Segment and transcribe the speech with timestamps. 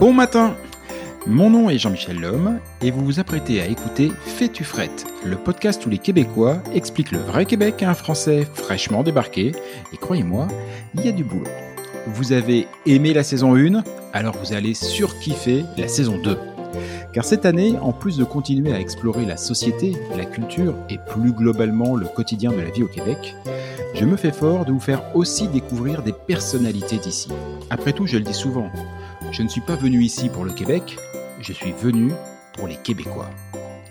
[0.00, 0.56] Bon matin
[1.26, 5.84] Mon nom est Jean-Michel Lhomme et vous vous apprêtez à écouter Fais-tu frette, le podcast
[5.84, 9.52] où les Québécois expliquent le vrai Québec à un Français fraîchement débarqué.
[9.92, 10.48] Et croyez-moi,
[10.94, 11.44] il y a du boulot.
[12.06, 13.84] Vous avez aimé la saison 1,
[14.14, 16.38] alors vous allez surkiffer la saison 2.
[17.12, 21.32] Car cette année, en plus de continuer à explorer la société, la culture et plus
[21.32, 23.36] globalement le quotidien de la vie au Québec,
[23.94, 27.28] je me fais fort de vous faire aussi découvrir des personnalités d'ici.
[27.68, 28.70] Après tout, je le dis souvent,
[29.32, 30.98] je ne suis pas venu ici pour le Québec,
[31.40, 32.12] je suis venu
[32.54, 33.30] pour les Québécois.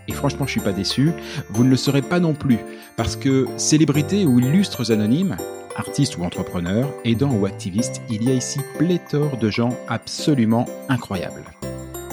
[0.08, 1.12] Et franchement, je suis pas déçu,
[1.50, 2.60] vous ne le serez pas non plus,
[2.98, 5.38] parce que célébrités ou illustres anonymes,
[5.76, 11.46] artistes ou entrepreneurs, aidants ou activistes, il y a ici pléthore de gens absolument incroyables.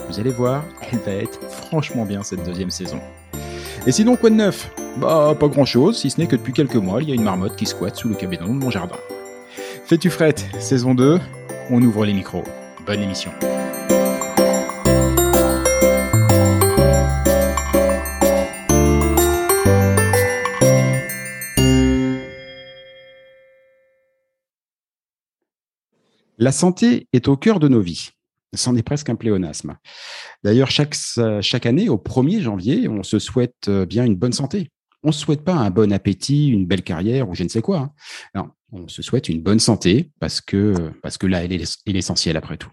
[0.08, 0.62] Vous allez voir,
[0.92, 3.00] elle va être franchement bien cette deuxième saison.
[3.86, 4.70] Et sinon, quoi de neuf?
[4.98, 7.24] Bah, pas grand chose, si ce n'est que depuis quelques mois, il y a une
[7.24, 8.96] marmotte qui squatte sous le cabinet de mon jardin.
[9.84, 11.18] Fais-tu frette, saison 2,
[11.70, 12.44] on ouvre les micros.
[12.86, 13.32] Bonne émission.
[26.38, 28.10] La santé est au cœur de nos vies.
[28.54, 29.76] C'en est presque un pléonasme.
[30.44, 30.94] D'ailleurs, chaque,
[31.40, 34.70] chaque année, au 1er janvier, on se souhaite bien une bonne santé.
[35.02, 37.92] On ne souhaite pas un bon appétit, une belle carrière ou je ne sais quoi.
[38.34, 38.52] hein.
[38.72, 42.70] On se souhaite une bonne santé parce que, parce là, elle est l'essentiel après tout.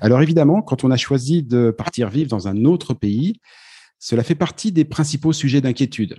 [0.00, 3.40] Alors évidemment, quand on a choisi de partir vivre dans un autre pays,
[3.98, 6.16] cela fait partie des principaux sujets d'inquiétude.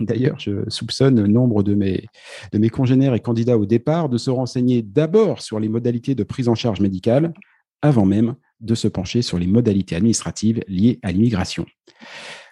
[0.00, 5.42] D'ailleurs, je soupçonne nombre de mes congénères et candidats au départ de se renseigner d'abord
[5.42, 7.34] sur les modalités de prise en charge médicale
[7.82, 11.66] avant même de se pencher sur les modalités administratives liées à l'immigration.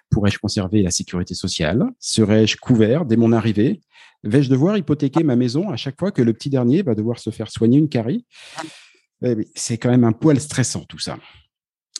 [0.09, 1.85] Pourrais-je conserver la sécurité sociale?
[1.99, 3.81] Serais-je couvert dès mon arrivée?
[4.23, 7.29] Vais-je devoir hypothéquer ma maison à chaque fois que le petit dernier va devoir se
[7.29, 8.25] faire soigner une carie?
[9.23, 11.17] Eh C'est quand même un poil stressant tout ça.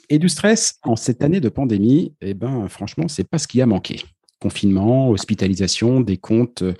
[0.10, 3.62] Et du stress en cette année de pandémie, eh ben franchement, c'est pas ce qui
[3.62, 4.04] a manqué.
[4.42, 6.74] Confinement, hospitalisation, des comptes euh,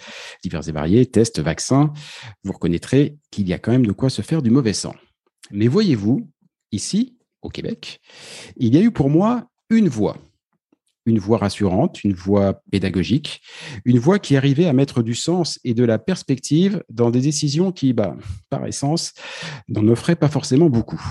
[0.44, 1.94] divers et variés, tests, vaccins,
[2.44, 4.96] vous reconnaîtrez qu'il y a quand même de quoi se faire du mauvais sang.
[5.52, 6.28] Mais voyez-vous,
[6.72, 8.00] ici, au Québec,
[8.58, 10.18] il y a eu pour moi une voix.
[11.10, 13.42] Une voix rassurante, une voix pédagogique,
[13.84, 17.72] une voix qui arrivait à mettre du sens et de la perspective dans des décisions
[17.72, 18.16] qui, bah,
[18.52, 19.14] par essence,
[19.68, 21.02] n'en offraient pas forcément beaucoup.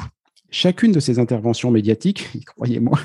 [0.50, 2.98] Chacune de ces interventions médiatiques, croyez-moi,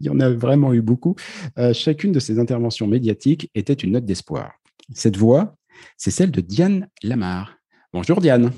[0.00, 1.14] il y en a vraiment eu beaucoup,
[1.56, 4.50] euh, chacune de ces interventions médiatiques était une note d'espoir.
[4.92, 5.54] Cette voix,
[5.96, 7.58] c'est celle de Diane Lamar.
[7.92, 8.50] Bonjour Diane.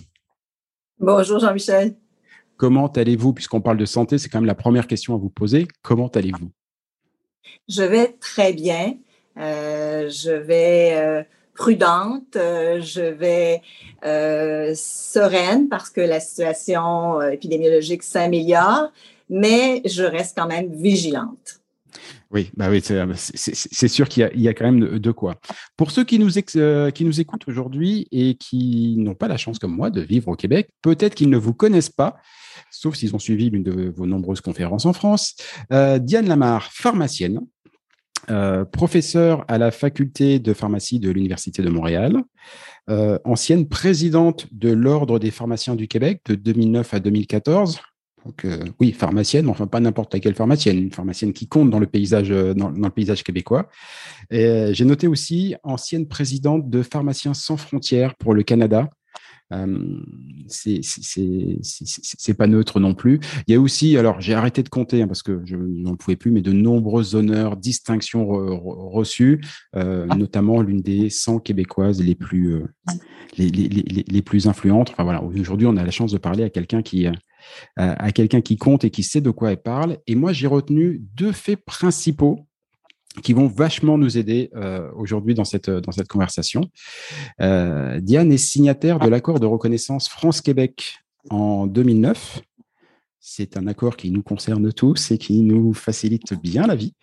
[0.99, 1.97] Bonjour Jean-Michel.
[2.57, 3.33] Comment allez-vous?
[3.35, 5.69] Puisqu'on parle de santé, c'est quand même la première question à vous poser.
[5.83, 6.51] Comment allez-vous?
[7.69, 8.95] Je vais très bien.
[9.39, 11.23] Euh, je vais euh,
[11.55, 12.37] prudente.
[12.37, 13.63] Euh, je vais
[14.75, 18.93] sereine parce que la situation épidémiologique s'améliore,
[19.31, 21.61] mais je reste quand même vigilante.
[22.33, 25.37] Oui, bah oui, c'est sûr qu'il y, a quand même de, quoi.
[25.77, 29.77] Pour ceux qui nous, qui nous écoutent aujourd'hui et qui n'ont pas la chance comme
[29.77, 32.17] moi de vivre au Québec, peut-être qu'ils ne vous connaissent pas.
[32.73, 35.37] Sauf s'ils ont suivi l'une de vos nombreuses conférences en France.
[35.73, 37.41] Euh, Diane Lamar, pharmacienne,
[38.31, 42.23] euh, professeure à la faculté de pharmacie de l'Université de Montréal,
[42.91, 47.81] euh, ancienne présidente de l'Ordre des pharmaciens du Québec de 2009 à 2014.
[48.25, 48.47] Donc,
[48.79, 52.69] oui, pharmacienne, enfin pas n'importe laquelle pharmacienne, une pharmacienne qui compte dans le paysage, dans,
[52.71, 53.69] le paysage québécois.
[54.31, 58.89] J'ai noté aussi ancienne présidente de Pharmaciens sans frontières pour le Canada.
[59.53, 60.01] Euh,
[60.49, 63.21] c'est pas neutre non plus.
[63.47, 66.17] Il y a aussi, alors j'ai arrêté de compter hein, parce que je n'en pouvais
[66.17, 69.41] plus, mais de nombreux honneurs, distinctions re- re- reçues,
[69.77, 72.65] euh, notamment l'une des 100 québécoises les plus, euh,
[73.39, 74.91] les, les, les, les plus influentes.
[74.91, 77.07] Enfin voilà, aujourd'hui on a la chance de parler à quelqu'un qui,
[77.77, 79.99] à quelqu'un qui compte et qui sait de quoi elle parle.
[80.07, 82.47] Et moi j'ai retenu deux faits principaux
[83.21, 86.63] qui vont vachement nous aider euh, aujourd'hui dans cette, dans cette conversation.
[87.41, 90.99] Euh, Diane est signataire de l'accord de reconnaissance France-Québec
[91.31, 92.41] en 2009.
[93.21, 96.95] C'est un accord qui nous concerne tous et qui nous facilite bien la vie.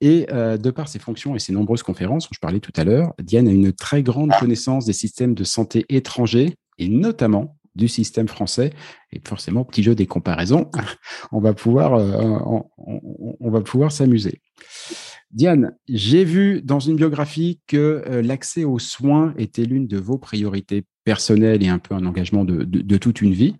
[0.00, 2.84] Et euh, de par ses fonctions et ses nombreuses conférences dont je parlais tout à
[2.84, 7.88] l'heure, Diane a une très grande connaissance des systèmes de santé étrangers et notamment du
[7.88, 8.72] système français.
[9.12, 10.70] Et forcément, petit jeu des comparaisons,
[11.32, 11.92] on va pouvoir,
[12.78, 14.40] on va pouvoir s'amuser.
[15.30, 20.18] Diane, j'ai vu dans une biographie que euh, l'accès aux soins était l'une de vos
[20.18, 23.56] priorités personnelles et un peu un engagement de, de- de toute une vie.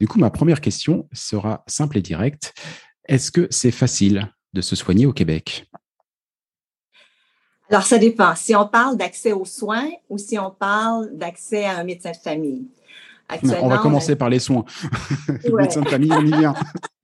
[0.00, 2.54] Du coup, ma première question sera simple et directe.
[3.06, 5.68] Est-ce que c'est facile de se soigner au Québec?
[7.68, 8.34] Alors, ça dépend.
[8.36, 12.16] Si on parle d'accès aux soins ou si on parle d'accès à un médecin de
[12.16, 12.68] famille.
[13.42, 14.64] On va commencer par les soins.
[15.44, 16.54] Le médecin de famille, on y vient.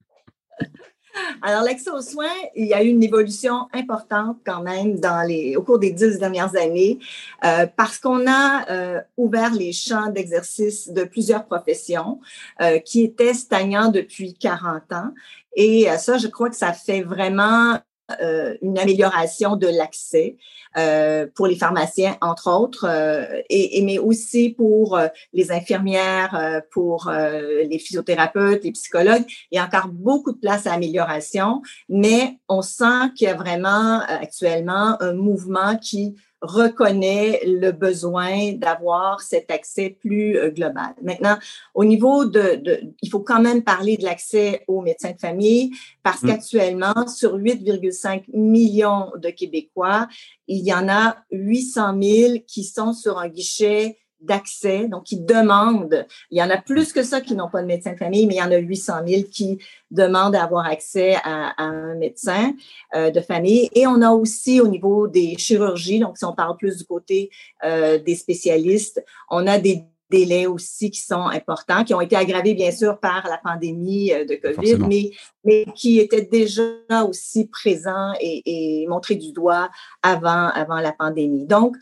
[1.41, 2.25] Alors, l'accès aux soins,
[2.55, 6.19] il y a eu une évolution importante quand même dans les, au cours des dix
[6.19, 6.99] dernières années
[7.43, 12.19] euh, parce qu'on a euh, ouvert les champs d'exercice de plusieurs professions
[12.61, 15.11] euh, qui étaient stagnants depuis 40 ans.
[15.55, 17.79] Et ça, je crois que ça fait vraiment
[18.21, 20.37] euh, une amélioration de l'accès
[20.77, 26.35] euh, pour les pharmaciens, entre autres, euh, et, et, mais aussi pour euh, les infirmières,
[26.35, 29.23] euh, pour les physiothérapeutes, les psychologues.
[29.51, 33.35] Il y a encore beaucoup de place à amélioration, mais on sent qu'il y a
[33.35, 40.93] vraiment actuellement un mouvement qui reconnaît le besoin d'avoir cet accès plus euh, global.
[41.01, 41.37] Maintenant,
[41.73, 45.71] au niveau de, de, il faut quand même parler de l'accès aux médecins de famille
[46.03, 46.27] parce Mm.
[46.27, 50.07] qu'actuellement, sur 8,5 millions de Québécois,
[50.47, 56.05] il y en a 800 000 qui sont sur un guichet d'accès, donc qui demandent.
[56.31, 58.35] Il y en a plus que ça qui n'ont pas de médecin de famille, mais
[58.35, 59.59] il y en a 800 000 qui
[59.91, 62.53] demandent à avoir accès à, à un médecin
[62.95, 63.69] euh, de famille.
[63.73, 67.29] Et on a aussi au niveau des chirurgies, donc si on parle plus du côté
[67.63, 72.53] euh, des spécialistes, on a des délais aussi qui sont importants, qui ont été aggravés
[72.53, 75.11] bien sûr par la pandémie euh, de COVID, mais,
[75.43, 79.69] mais qui étaient déjà aussi présents et, et montrés du doigt
[80.03, 81.45] avant, avant la pandémie.
[81.45, 81.75] Donc,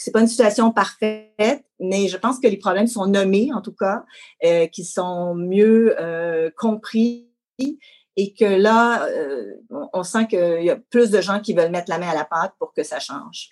[0.00, 3.74] c'est pas une situation parfaite, mais je pense que les problèmes sont nommés, en tout
[3.74, 4.06] cas,
[4.44, 7.28] euh, qui sont mieux euh, compris
[8.16, 9.56] et que là, euh,
[9.92, 12.24] on sent qu'il y a plus de gens qui veulent mettre la main à la
[12.24, 13.50] pâte pour que ça change.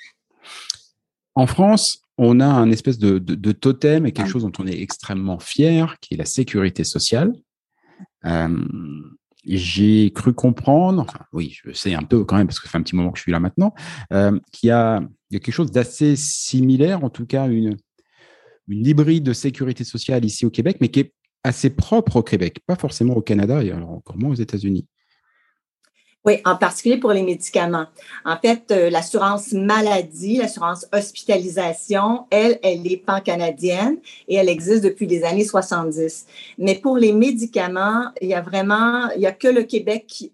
[1.34, 4.66] En France, on a un espèce de, de, de, totem et quelque chose dont on
[4.66, 7.34] est extrêmement fier, qui est la sécurité sociale.
[8.24, 8.64] Euh,
[9.44, 12.78] j'ai cru comprendre, enfin, oui, je sais un peu quand même, parce que ça fait
[12.78, 13.74] un petit moment que je suis là maintenant,
[14.12, 17.76] euh, qu'il y a, quelque chose d'assez similaire, en tout cas une,
[18.66, 21.14] une hybride de sécurité sociale ici au Québec, mais qui est
[21.44, 24.86] assez propre au Québec, pas forcément au Canada et alors encore moins aux États-Unis.
[26.24, 27.86] Oui, en particulier pour les médicaments.
[28.24, 35.06] En fait, euh, l'assurance maladie, l'assurance hospitalisation, elle, elle est pan-canadienne et elle existe depuis
[35.06, 36.26] les années 70.
[36.58, 40.32] Mais pour les médicaments, il y a vraiment, il y a que le Québec qui,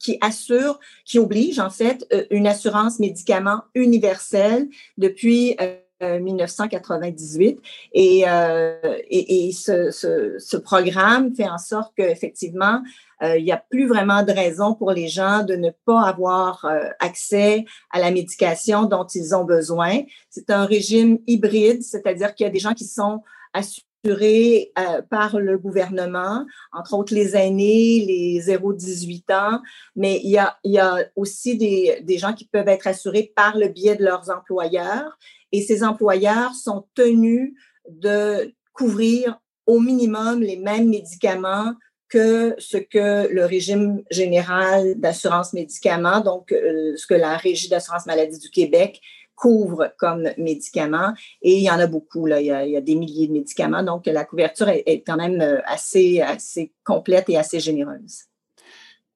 [0.00, 7.60] qui assure, qui oblige en fait euh, une assurance médicaments universelle depuis euh, 1998
[7.92, 12.82] et, euh, et, et ce, ce, ce, programme fait en sorte qu'effectivement,
[13.22, 16.64] euh, il n'y a plus vraiment de raison pour les gens de ne pas avoir
[16.64, 20.00] euh, accès à la médication dont ils ont besoin.
[20.28, 25.38] C'est un régime hybride, c'est-à-dire qu'il y a des gens qui sont assurés euh, par
[25.38, 29.60] le gouvernement, entre autres les aînés, les 0-18 ans,
[29.94, 33.32] mais il y a, il y a aussi des, des gens qui peuvent être assurés
[33.36, 35.16] par le biais de leurs employeurs.
[35.52, 37.54] Et ces employeurs sont tenus
[37.88, 41.74] de couvrir au minimum les mêmes médicaments
[42.08, 48.04] que ce que le régime général d'assurance médicaments, donc euh, ce que la Régie d'assurance
[48.04, 49.00] maladie du Québec
[49.34, 51.14] couvre comme médicament.
[51.42, 52.40] Et il y en a beaucoup, là.
[52.40, 53.82] Il y a, des milliers de médicaments.
[53.82, 58.24] Donc, la couverture est, quand même euh, assez, assez complète et assez généreuse.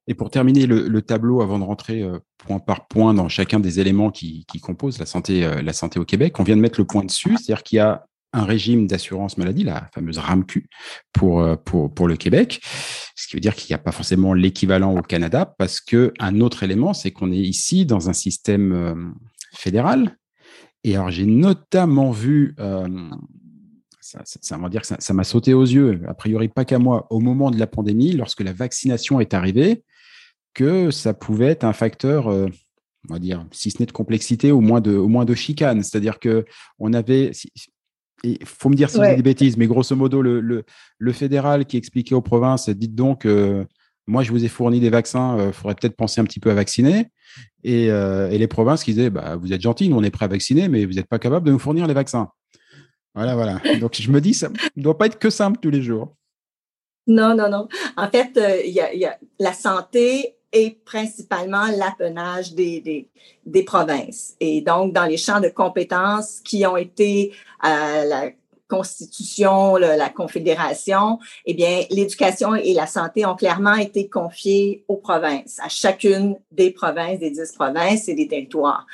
[0.09, 3.81] Et pour terminer le, tableau, avant de rentrer euh, point par point dans chacun des
[3.81, 6.87] éléments qui, composent la santé, euh, la santé au Québec, on vient de mettre le
[6.87, 10.69] point dessus, c'est-à-dire qu'il y a un régime d'assurance maladie, la fameuse RAMQ,
[11.13, 12.61] pour, pour, pour le Québec,
[13.15, 16.41] ce qui veut dire qu'il n'y a pas forcément l'équivalent au Canada, parce que un
[16.41, 19.15] autre élément, c'est qu'on est ici dans un système
[19.57, 20.17] euh, fédéral.
[20.85, 23.11] Et alors, j'ai notamment vu, euh,
[24.01, 27.07] ça, ça, va dire que ça m'a sauté aux yeux, a priori pas qu'à moi,
[27.11, 29.83] au moment de la pandémie, lorsque la vaccination est arrivée,
[30.55, 32.31] que ça pouvait être un facteur
[33.09, 35.83] on va dire, si ce n'est de complexité, au moins de, au moins de chicane.
[35.83, 36.45] C'est-à-dire que
[36.79, 37.33] on avait,
[38.25, 41.77] il faut me dire si j'ai des bêtises, mais grosso modo, le, le, fédéral qui
[41.77, 43.65] expliquait aux provinces, dites donc, euh,
[44.07, 46.51] moi, je vous ai fourni des vaccins, il euh, faudrait peut-être penser un petit peu
[46.51, 47.07] à vacciner.
[47.65, 50.27] Et, euh, et les provinces qui disaient, bah, vous êtes gentils, nous, on est prêts
[50.27, 52.31] à vacciner, mais vous n'êtes pas capable de nous fournir les vaccins.
[53.15, 53.61] Voilà, voilà.
[53.81, 56.15] Donc, je me dis, ça ne doit pas être que simple tous les jours.
[57.09, 57.69] Non, non, non.
[57.97, 63.09] En fait, il y, a la santé est principalement l'apanage des, des,
[63.45, 64.35] des, provinces.
[64.41, 68.31] Et donc, dans les champs de compétences qui ont été à la
[68.69, 75.59] Constitution, la Confédération, eh bien, l'éducation et la santé ont clairement été confiées aux provinces,
[75.63, 78.87] à chacune des provinces, des dix provinces et des territoires.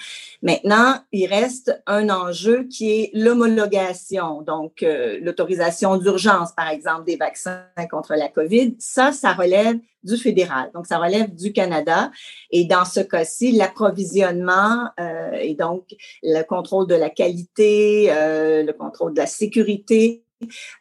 [0.42, 7.16] Maintenant, il reste un enjeu qui est l'homologation, donc euh, l'autorisation d'urgence, par exemple, des
[7.16, 8.76] vaccins contre la COVID.
[8.78, 10.70] Ça, ça relève du fédéral.
[10.74, 12.10] Donc, ça relève du Canada.
[12.50, 18.72] Et dans ce cas-ci, l'approvisionnement euh, et donc le contrôle de la qualité, euh, le
[18.72, 20.24] contrôle de la sécurité,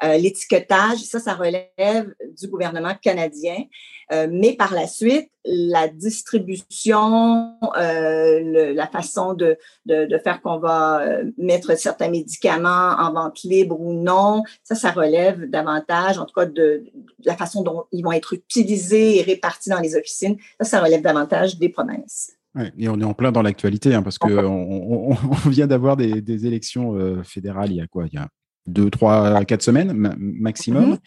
[0.03, 3.63] euh, l'étiquetage, ça, ça relève du gouvernement canadien.
[4.11, 10.59] Euh, mais par la suite, la distribution, euh, la façon de, de, de faire qu'on
[10.59, 11.05] va
[11.37, 16.45] mettre certains médicaments en vente libre ou non, ça, ça relève davantage, en tout cas,
[16.45, 16.83] de, de,
[17.25, 20.37] la façon dont ils vont être utilisés et répartis dans les officines.
[20.59, 22.33] Ça, ça relève davantage des provinces.
[22.53, 25.95] Ouais, et on est en plein dans l'actualité, hein, parce qu'on on, on, vient d'avoir
[25.95, 28.05] des, des élections fédérales il y a quoi?
[28.07, 28.27] Il y a
[28.67, 30.91] deux, trois, quatre semaines maximum.
[30.91, 30.97] Mhm.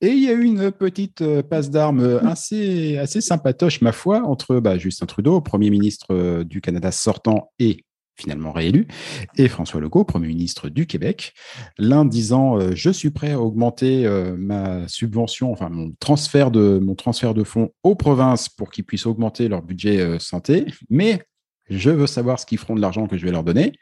[0.00, 4.22] Et il y a eu une petite euh, passe d'armes assez, assez sympatoche, ma foi,
[4.22, 8.88] entre bah, Justin Trudeau, Premier ministre euh, du Canada sortant et finalement réélu,
[9.36, 11.34] et François Legault, Premier ministre du Québec,
[11.78, 16.94] l'un disant euh, je suis prêt à augmenter ma subvention, enfin mon transfert de mon
[16.96, 21.22] transfert de fonds aux provinces pour qu'ils puissent augmenter leur budget santé, mais
[21.70, 23.72] je veux savoir ce qu'ils feront de l'argent que je vais leur donner.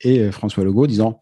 [0.00, 1.18] Et François Legault disant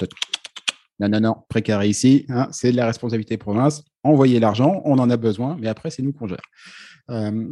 [1.01, 3.85] non, non, non, précaré ici, hein, c'est de la responsabilité province.
[4.05, 6.39] Envoyez l'argent, on en a besoin, mais après, c'est nous qu'on gère.
[7.11, 7.47] Euh,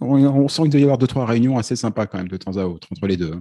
[0.00, 2.56] on, sent qu'il doit y avoir deux, trois réunions assez sympas quand même de temps
[2.58, 3.34] à autre entre les deux.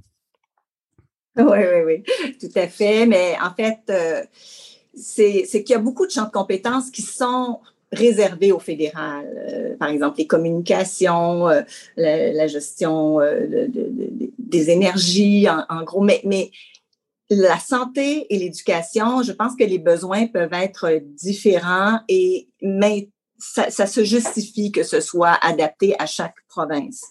[1.35, 3.05] Oui, oui, oui, tout à fait.
[3.05, 4.21] Mais en fait, euh,
[4.95, 7.59] c'est qu'il y a beaucoup de champs de compétences qui sont
[7.91, 9.25] réservés au fédéral.
[9.51, 11.47] Euh, par exemple, les communications,
[11.97, 13.19] la, gestion
[14.39, 16.01] des énergies, en, gros.
[16.01, 16.51] Mais
[17.36, 23.88] la santé et l'éducation, je pense que les besoins peuvent être différents et mais ça,
[23.88, 27.04] se justifie que ce soit adapté à chaque province.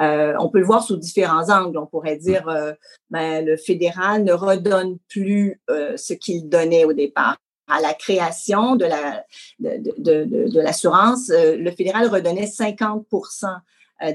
[0.00, 1.78] Euh, on peut le voir sous différents angles.
[1.78, 2.72] On pourrait dire euh,
[3.10, 7.36] ben, le fédéral ne redonne plus euh, ce qu'il donnait au départ.
[7.70, 9.24] À la création de la
[9.58, 13.48] de, de, de, de l'assurance, le fédéral redonnait 50 euh,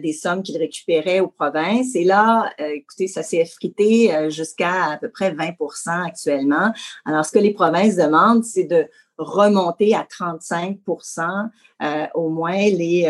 [0.01, 1.95] des sommes qu'il récupérait aux provinces.
[1.95, 6.73] Et là, euh, écoutez, ça s'est effrité euh, jusqu'à à peu près 20% actuellement.
[7.05, 8.87] Alors, ce que les provinces demandent, c'est de
[9.17, 11.49] remonter à 35%
[12.15, 13.03] au moins les,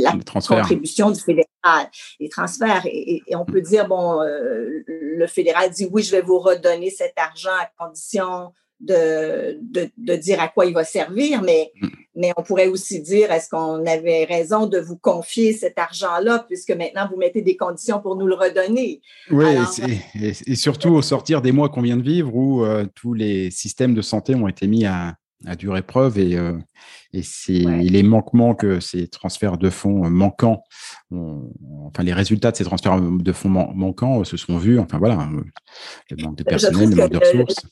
[0.00, 0.12] la
[0.46, 2.86] contribution du fédéral, les transferts.
[2.86, 7.14] Et, et on peut dire, bon, le fédéral dit, oui, je vais vous redonner cet
[7.16, 11.88] argent à condition de, de, de, dire à quoi il va servir, mais, mm.
[12.16, 16.70] mais on pourrait aussi dire, est-ce qu'on avait raison de vous confier cet argent-là, puisque
[16.70, 19.00] maintenant vous mettez des conditions pour nous le redonner?
[19.30, 19.46] Oui,
[20.20, 23.94] et, surtout au sortir des mois qu'on vient de vivre, où euh, tous les systèmes
[23.94, 25.14] de santé ont été mis à,
[25.44, 26.52] à dure épreuve et, euh,
[27.12, 30.62] et c'est les manquements que ces transferts de fonds manquants,
[31.12, 34.78] enfin les résultats de ces transferts de fonds manquants se sont vus.
[34.78, 35.28] Enfin voilà,
[36.10, 37.66] le manque de personnel, le manque de ressources.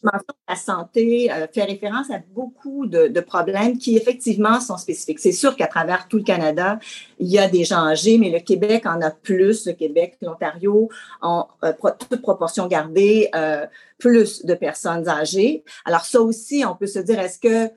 [0.49, 5.19] La santé euh, fait référence à beaucoup de, de, problèmes qui effectivement sont spécifiques.
[5.19, 6.79] C'est sûr qu'à travers tout le Canada,
[7.19, 9.67] il y a des gens âgés, mais le Québec en a plus.
[9.67, 10.91] Le Québec, l'Ontario,
[11.23, 13.67] en euh, toute proportion gardée, euh,
[13.99, 15.64] plus de personnes âgées.
[15.85, 17.73] Alors ça aussi, on peut se dire, est-ce que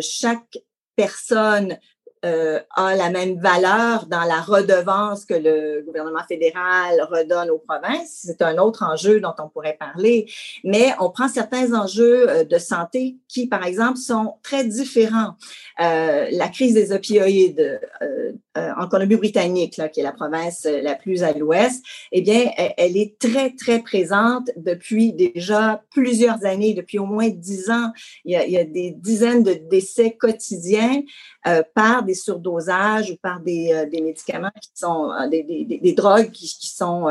[0.00, 0.58] chaque
[0.96, 1.78] personne
[2.24, 8.22] euh, a la même valeur dans la redevance que le gouvernement fédéral redonne aux provinces.
[8.24, 10.30] C'est un autre enjeu dont on pourrait parler.
[10.64, 15.34] Mais on prend certains enjeux euh, de santé qui, par exemple, sont très différents.
[15.80, 21.24] Euh, la crise des opioïdes euh, euh, en Colombie-Britannique, qui est la province la plus
[21.24, 27.06] à l'ouest, eh bien, elle est très, très présente depuis déjà plusieurs années, depuis au
[27.06, 27.90] moins dix ans.
[28.24, 31.02] Il y a, il y a des dizaines de décès quotidiens
[31.46, 35.64] euh, par des surdosages ou par des, euh, des médicaments qui sont euh, des, des,
[35.64, 37.04] des, drogues qui, sont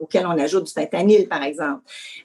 [0.00, 1.82] auxquelles on ajoute du fentanyl, par exemple.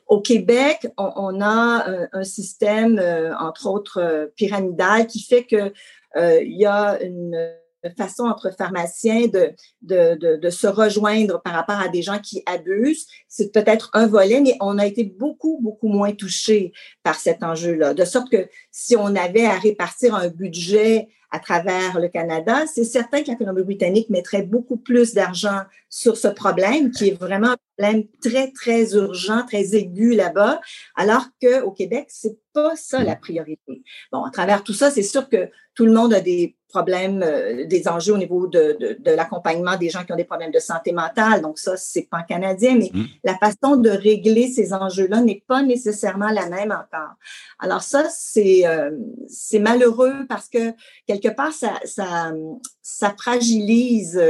[0.08, 3.02] Au Québec, on, a un, système,
[3.40, 5.74] entre autres, pyramidal qui fait que
[6.16, 7.54] y a une
[7.92, 12.44] façon entre pharmaciens de, de, de, de, se rejoindre par rapport à des gens qui
[12.46, 13.08] abusent.
[13.28, 16.72] C'est peut-être un volet, mais on a été beaucoup, beaucoup moins touchés
[17.04, 17.94] par cet enjeu-là.
[17.94, 22.84] De sorte que si on avait à répartir un budget à travers le Canada, c'est
[22.84, 27.58] certain que la Colombie-Britannique mettrait beaucoup plus d'argent sur ce problème, qui est vraiment un
[27.76, 30.62] problème très, très urgent, très aigu là-bas,
[30.96, 33.82] alors qu'au Québec, c'est pas ça la priorité.
[34.12, 37.66] Bon, à travers tout ça, c'est sûr que tout le monde a des problèmes, euh,
[37.66, 40.60] des enjeux au niveau de, de, de l'accompagnement des gens qui ont des problèmes de
[40.60, 41.42] santé mentale.
[41.42, 43.04] Donc ça, c'est pas canadien, mais mmh.
[43.24, 47.14] la façon de régler ces enjeux-là n'est pas nécessairement la même encore.
[47.60, 48.92] Alors ça, c'est euh,
[49.28, 50.74] c'est malheureux parce que
[51.06, 54.22] quelque part, ça, ça, fragilise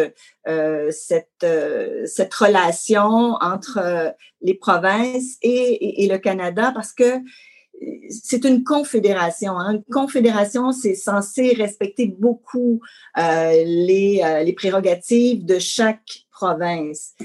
[0.48, 4.10] euh, cette, euh, cette relation entre euh,
[4.42, 7.20] les provinces et, le Canada parce que
[8.10, 9.58] c'est une confédération.
[9.58, 9.76] Hein.
[9.76, 12.82] Une confédération, c'est censé respecter beaucoup
[13.18, 17.16] les, les, prérogatives de chaque province.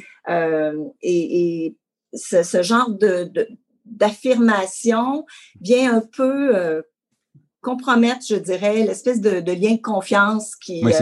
[1.03, 1.77] Et,
[2.15, 3.31] ce, genre de,
[3.85, 5.27] d'affirmation
[5.61, 6.83] vient un peu
[7.61, 10.93] compromettre, je dirais, l'espèce de, de, lien de confiance qui, oui,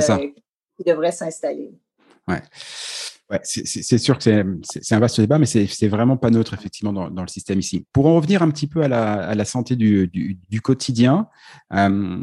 [0.76, 1.70] qui devrait s'installer.
[2.28, 2.42] Ouais.
[3.28, 4.22] Ouais, c'est sûr que
[4.62, 7.84] c'est un vaste débat, mais c'est vraiment pas neutre, effectivement, dans, dans, le système ici.
[7.92, 11.26] Pour en revenir un petit peu à la, à la santé du, du, du quotidien,
[11.74, 12.18] euh,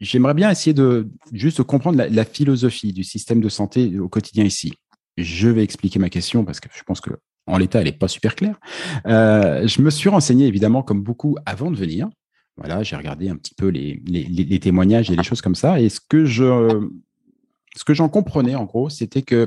[0.00, 4.44] j'aimerais bien essayer de juste comprendre la, la, philosophie du système de santé au quotidien
[4.44, 4.72] ici.
[5.18, 7.10] Je vais expliquer ma question parce que je pense que
[7.46, 8.58] en l'état, elle n'est pas super claire.
[9.06, 12.08] Euh, je me suis renseigné, évidemment, comme beaucoup, avant de venir.
[12.64, 15.80] Voilà, j'ai regardé un petit peu les, les, les, témoignages et les choses comme ça.
[15.80, 16.88] Et ce que je
[17.74, 19.46] ce que j'en comprenais en gros, c'était que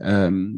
[0.00, 0.52] euh,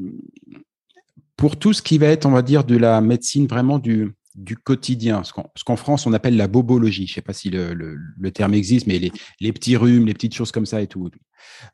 [1.37, 4.57] pour tout ce qui va être, on va dire, de la médecine vraiment du, du
[4.57, 5.33] quotidien, ce
[5.65, 7.07] qu'en France on appelle la bobologie.
[7.07, 10.07] Je ne sais pas si le, le, le, terme existe, mais les, les, petits rhumes,
[10.07, 11.11] les petites choses comme ça et tout.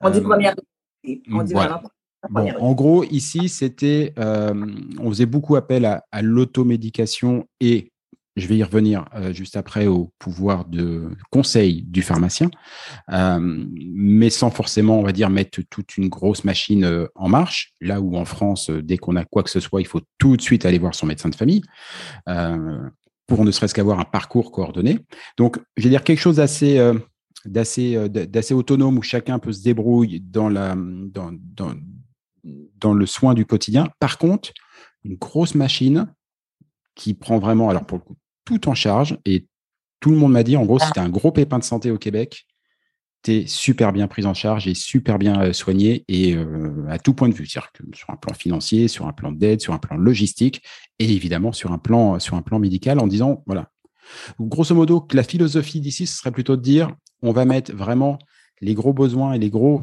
[0.00, 0.56] On dit euh, première.
[1.30, 1.80] On dit voilà.
[2.28, 4.52] Bon, en gros, ici, c'était, euh,
[4.98, 7.91] on faisait beaucoup appel à, à l'automédication et
[8.36, 12.50] je vais y revenir euh, juste après au pouvoir de conseil du pharmacien,
[13.10, 17.72] euh, mais sans forcément, on va dire, mettre toute une grosse machine euh, en marche.
[17.80, 20.42] Là où en France, dès qu'on a quoi que ce soit, il faut tout de
[20.42, 21.62] suite aller voir son médecin de famille
[23.26, 24.98] pour ne serait-ce qu'avoir un parcours coordonné.
[25.38, 26.92] Donc, je vais dire quelque chose d'assez
[27.44, 31.74] d'assez d'assez autonome où chacun peut se débrouiller dans la dans, dans,
[32.44, 33.88] dans le soin du quotidien.
[34.00, 34.52] Par contre,
[35.04, 36.12] une grosse machine
[36.94, 39.46] qui prend vraiment, alors pour le coup, tout en charge et
[40.00, 41.90] tout le monde m'a dit, en gros, si tu as un gros pépin de santé
[41.90, 42.46] au Québec,
[43.22, 46.98] tu es super bien pris en charge et super bien euh, soigné et euh, à
[46.98, 49.72] tout point de vue, c'est-à-dire que sur un plan financier, sur un plan d'aide, sur
[49.72, 50.62] un plan logistique
[50.98, 53.70] et évidemment sur un plan, sur un plan médical en disant, voilà.
[54.40, 58.18] grosso modo, la philosophie d'ici, ce serait plutôt de dire, on va mettre vraiment
[58.60, 59.82] les gros besoins et les gros,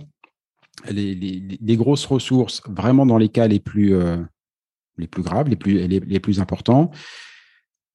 [0.89, 4.17] les, les, les grosses ressources vraiment dans les cas les plus, euh,
[4.97, 6.91] les plus graves, les plus, les, les plus importants.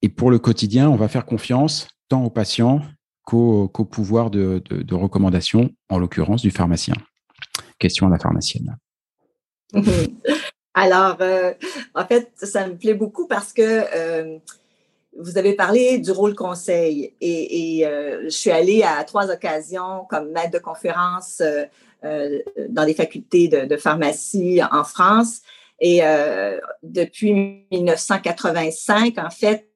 [0.05, 2.83] Et pour le quotidien, on va faire confiance tant aux patients
[3.23, 6.93] qu'au qu pouvoir de, recommandation, en l'occurrence du pharmacien.
[7.79, 8.77] Question à la pharmacienne.
[10.75, 11.53] Alors, euh,
[11.95, 14.37] en fait, ça me plaît beaucoup parce que euh,
[15.17, 20.29] vous avez parlé du rôle conseil et, euh, je suis allée à trois occasions comme
[20.31, 21.41] maître de conférence
[22.03, 25.41] dans des facultés de, pharmacie en France.
[25.79, 26.01] Et
[26.83, 29.67] depuis 1985, en fait,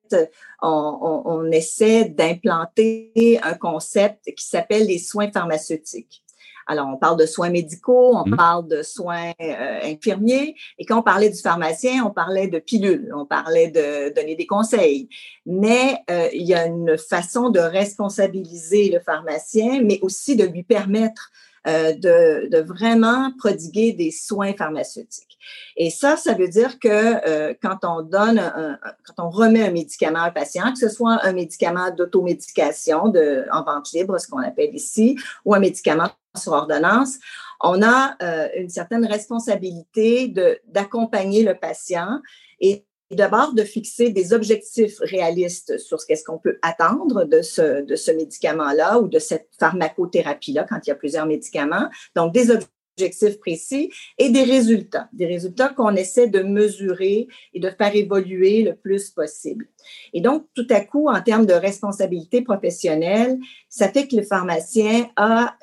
[0.62, 6.24] on, on, on essaie d'implanter un concept qui s'appelle les soins pharmaceutiques.
[6.72, 8.36] Alors, on parle de soins médicaux, on mmh.
[8.38, 13.12] parle de soins euh, infirmiers, et quand on parlait du pharmacien, on parlait de pilules,
[13.16, 15.10] on parlait de donner des conseils.
[15.48, 20.62] Mais euh, il y a une façon de responsabiliser le pharmacien, mais aussi de lui
[20.62, 21.32] permettre
[21.70, 25.38] euh, de, vraiment prodiguer des soins pharmaceutiques.
[25.78, 29.72] Et ça, ça veut dire que euh, quand on donne, un, quand on remet un
[29.72, 34.28] médicament à un patient, que ce soit un médicament d'automédication de, en vente libre, ce
[34.28, 37.18] qu'on appelle ici, ou un médicament sur ordonnance,
[37.62, 40.34] on a euh, une certaine responsabilité
[40.68, 42.20] d'accompagner le patient
[42.60, 47.82] et d'abord de fixer des objectifs réalistes sur ce qu'est-ce qu'on peut attendre de ce,
[47.82, 51.90] de ce médicament-là ou de cette pharmacothérapie-là quand il y a plusieurs médicaments.
[52.16, 57.60] Donc, des objectifs objectifs précis et des résultats, des résultats qu'on essaie de mesurer et
[57.60, 59.68] de faire évoluer le plus possible.
[60.14, 65.10] Et donc, tout à coup, en termes de responsabilité professionnelle, ça fait que le pharmacien
[65.16, 65.56] a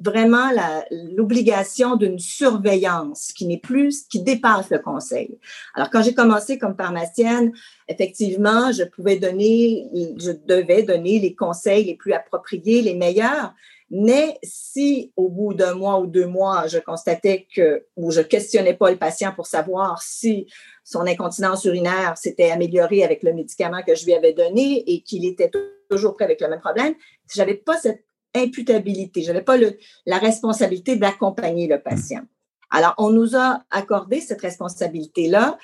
[0.00, 0.50] vraiment
[0.90, 5.38] l'obligation d'une surveillance qui n'est plus, qui dépasse le conseil.
[5.74, 7.52] Alors, quand j'ai commencé comme pharmacienne,
[7.88, 13.54] effectivement, je pouvais donner, je devais donner les conseils les plus appropriés, les meilleurs,
[13.90, 18.74] mais si au bout d'un mois ou deux mois, je constatais que, ou je questionnais
[18.74, 20.46] pas le patient pour savoir si
[20.84, 25.24] son incontinence urinaire s'était améliorée avec le médicament que je lui avais donné et qu'il
[25.24, 25.50] était
[25.88, 26.94] toujours prêt avec le même problème,
[27.26, 29.56] si j'avais pas cette imputabilité, j'avais pas
[30.04, 32.22] la responsabilité d'accompagner le patient.
[32.70, 35.56] Alors, on nous a accordé cette responsabilité-là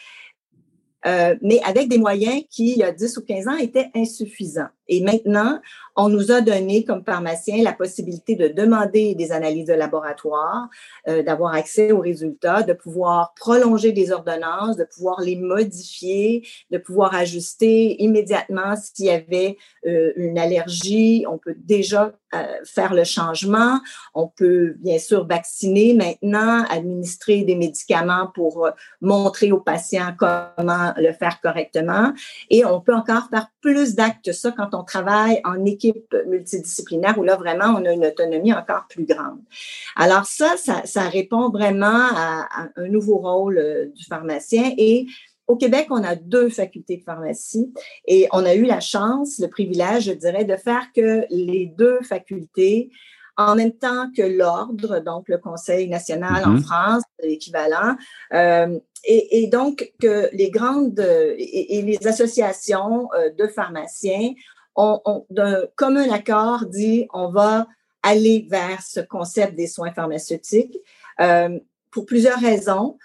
[1.05, 4.69] euh, mais avec des moyens qui, il y a 10 ou 15 ans, étaient insuffisants.
[4.88, 5.61] Et maintenant,
[5.97, 10.68] on nous a donné comme pharmacien la possibilité de demander des analyses de laboratoire,
[11.09, 16.79] euh, d'avoir accès aux résultats, de pouvoir prolonger des ordonnances, de pouvoir les modifier, de
[16.79, 21.25] pouvoir ajuster immédiatement s'il y avait euh, une allergie.
[21.29, 23.79] On peut déjà euh, faire le changement.
[24.14, 28.68] On peut bien sûr vacciner maintenant, administrer des médicaments pour
[29.01, 32.12] montrer aux patients comment le faire correctement.
[32.51, 37.23] Et on peut encore faire plus d'actes ça quand on travaille en équipe multidisciplinaire où
[37.23, 39.41] là vraiment on a une autonomie encore plus grande.
[39.97, 45.07] Alors ça, ça, ça répond vraiment à, à, un nouveau rôle euh, du pharmacien et
[45.49, 47.73] au Québec, on a deux facultés de pharmacie
[48.07, 52.01] et on a eu la chance, le privilège, je dirais, de faire que les deux
[52.03, 52.91] facultés,
[53.37, 56.63] en même temps que l'ordre, donc le Conseil national en mm-hmm.
[56.63, 57.97] France, l'équivalent,
[58.35, 64.33] euh, et, donc que les grandes et, les associations euh, de pharmaciens
[64.77, 67.67] ont, d'un commun accord dit on va
[68.03, 70.79] aller vers ce concept des soins pharmaceutiques
[71.21, 71.59] euh,
[71.91, 72.99] pour plusieurs raisons.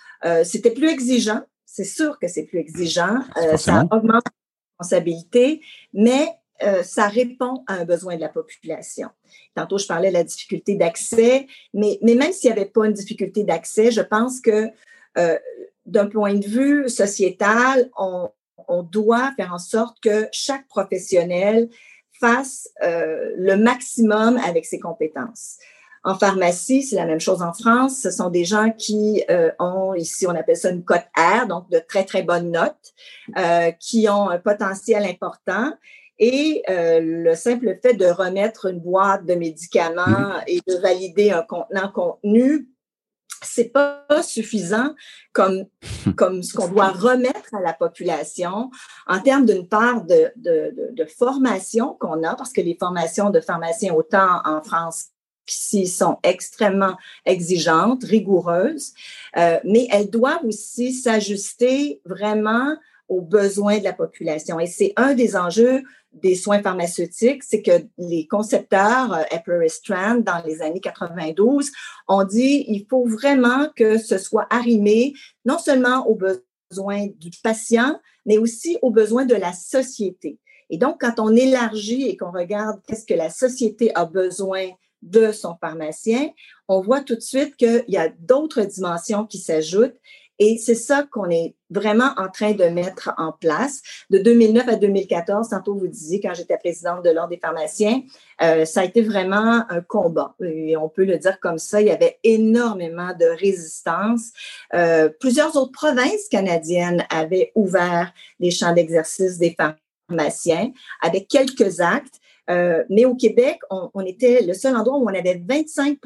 [0.43, 1.43] C'était plus exigeant
[1.77, 5.61] c'est sûr que c'est plus exigeant, euh, ça augmente la responsabilité,
[5.93, 6.27] mais
[6.63, 9.09] euh, ça répond à un besoin de la population.
[9.53, 12.93] Tantôt, je parlais de la difficulté d'accès, mais, mais même s'il n'y avait pas une
[12.93, 14.69] difficulté d'accès, je pense que
[15.19, 15.37] euh,
[15.85, 18.31] d'un point de vue sociétal, on,
[18.67, 21.69] on, doit faire en sorte que chaque professionnel
[22.19, 25.57] fasse le maximum avec ses compétences.
[26.07, 27.99] En pharmacie, c'est la même chose en France.
[28.01, 31.69] Ce sont des gens qui euh, ont, ici on appelle ça une cote R, donc
[31.69, 32.93] de très, très bonnes notes,
[33.37, 35.73] euh, qui ont un potentiel important.
[36.17, 40.43] Et euh, le simple fait de remettre une boîte de médicaments mm-hmm.
[40.47, 42.69] et de valider un contenant contenu,
[43.41, 44.93] c'est pas suffisant
[45.33, 45.65] comme,
[46.15, 48.71] comme ce qu'on doit remettre à la population
[49.07, 53.29] en termes d'une part de, de, de, de formation qu'on a, parce que les formations
[53.29, 55.07] de pharmaciens, autant en France
[55.47, 58.93] qui sont extrêmement exigeantes, rigoureuses,
[59.37, 62.75] euh, mais elles doivent aussi s'ajuster vraiment
[63.07, 64.59] aux besoins de la population.
[64.59, 69.69] Et c'est un des enjeux des soins pharmaceutiques, c'est que les concepteurs, euh, Epler et
[69.69, 71.71] Strand, dans les années 92,
[72.07, 75.13] ont dit il faut vraiment que ce soit arrimé
[75.45, 80.39] non seulement aux besoins du patient, mais aussi aux besoins de la société.
[80.69, 84.69] Et donc, quand on élargit et qu'on regarde qu'est-ce que la société a besoin
[85.01, 86.29] de son pharmacien,
[86.67, 89.95] on voit tout de suite qu'il y a d'autres dimensions qui s'ajoutent
[90.39, 93.81] et c'est ça qu'on est vraiment en train de mettre en place.
[94.09, 98.01] De 2009 à 2014, tantôt vous disiez, quand j'étais présidente de l'Ordre des pharmaciens,
[98.41, 100.35] euh, ça a été vraiment un combat.
[100.41, 104.31] Et on peut le dire comme ça, il y avait énormément de résistance.
[104.73, 110.71] Euh, plusieurs autres provinces canadiennes avaient ouvert les champs d'exercice des pharmaciens
[111.01, 112.19] avec quelques actes.
[112.49, 115.99] Euh, mais au Québec, on, était le seul endroit où on avait 25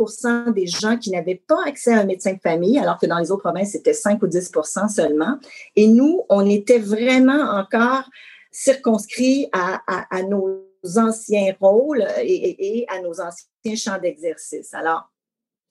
[0.54, 3.32] des gens qui n'avaient pas accès à un médecin de famille, alors que dans les
[3.32, 4.51] autres provinces, c'était 5 ou 10
[4.89, 5.38] seulement.
[5.75, 8.10] Et nous, on était vraiment encore
[8.51, 9.82] circonscrits à,
[10.23, 10.65] nos
[10.97, 14.73] anciens rôles et, à nos anciens champs d'exercice.
[14.73, 15.12] Alors,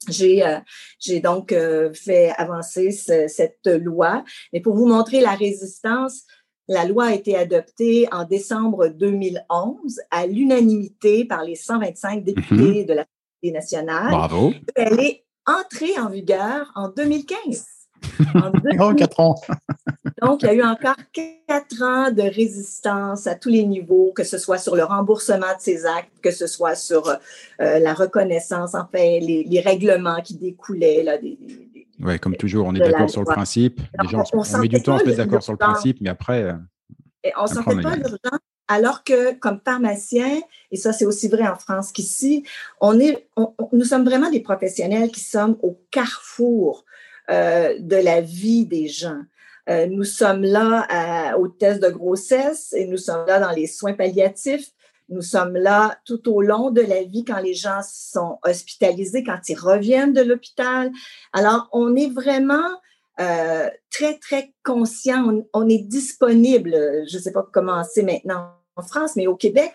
[0.08, 4.24] j'ai euh, donc euh, fait avancer cette loi.
[4.52, 6.24] Mais pour vous montrer la résistance,
[6.70, 12.86] la loi a été adoptée en décembre 2011 à l'unanimité par les 125 députés mhm.
[12.86, 14.10] de l'Assemblée nationale.
[14.10, 14.52] Bravo.
[14.76, 17.66] Elle est entrée en vigueur en 2015.
[18.36, 18.94] En 2015.
[18.96, 19.34] quatre ans.
[20.22, 20.96] Donc, il y a eu encore
[21.48, 25.60] quatre ans de résistance à tous les niveaux, que ce soit sur le remboursement de
[25.60, 31.02] ces actes, que ce soit sur euh, la reconnaissance, enfin, les, règlements qui découlaient.
[31.02, 31.18] Là,
[32.02, 33.80] oui, comme toujours, on est d'accord sur le principe.
[34.02, 36.42] Déjà, on, met du temps à se mettre d'accord sur le principe, mais après.
[36.42, 36.54] Euh,
[37.24, 41.46] Et on ne sentait pas l'urgence alors que comme pharmacien, et ça c'est aussi vrai
[41.48, 42.44] en France qu'ici,
[42.80, 43.26] on est,
[43.72, 46.84] nous sommes vraiment des professionnels qui sommes au carrefour
[47.30, 49.22] euh, de la vie des gens.
[49.68, 53.94] Euh, nous sommes là au test de grossesse et nous sommes là dans les soins
[53.94, 54.70] palliatifs.
[55.10, 59.48] Nous sommes là tout au long de la vie quand les gens sont hospitalisés, quand
[59.48, 60.90] ils reviennent de l'hôpital.
[61.32, 62.68] Alors, on est vraiment
[63.20, 65.42] euh, très, très conscient.
[65.52, 66.70] On, est disponible.
[67.08, 69.72] Je ne sais pas comment c'est maintenant en France, mais au Québec,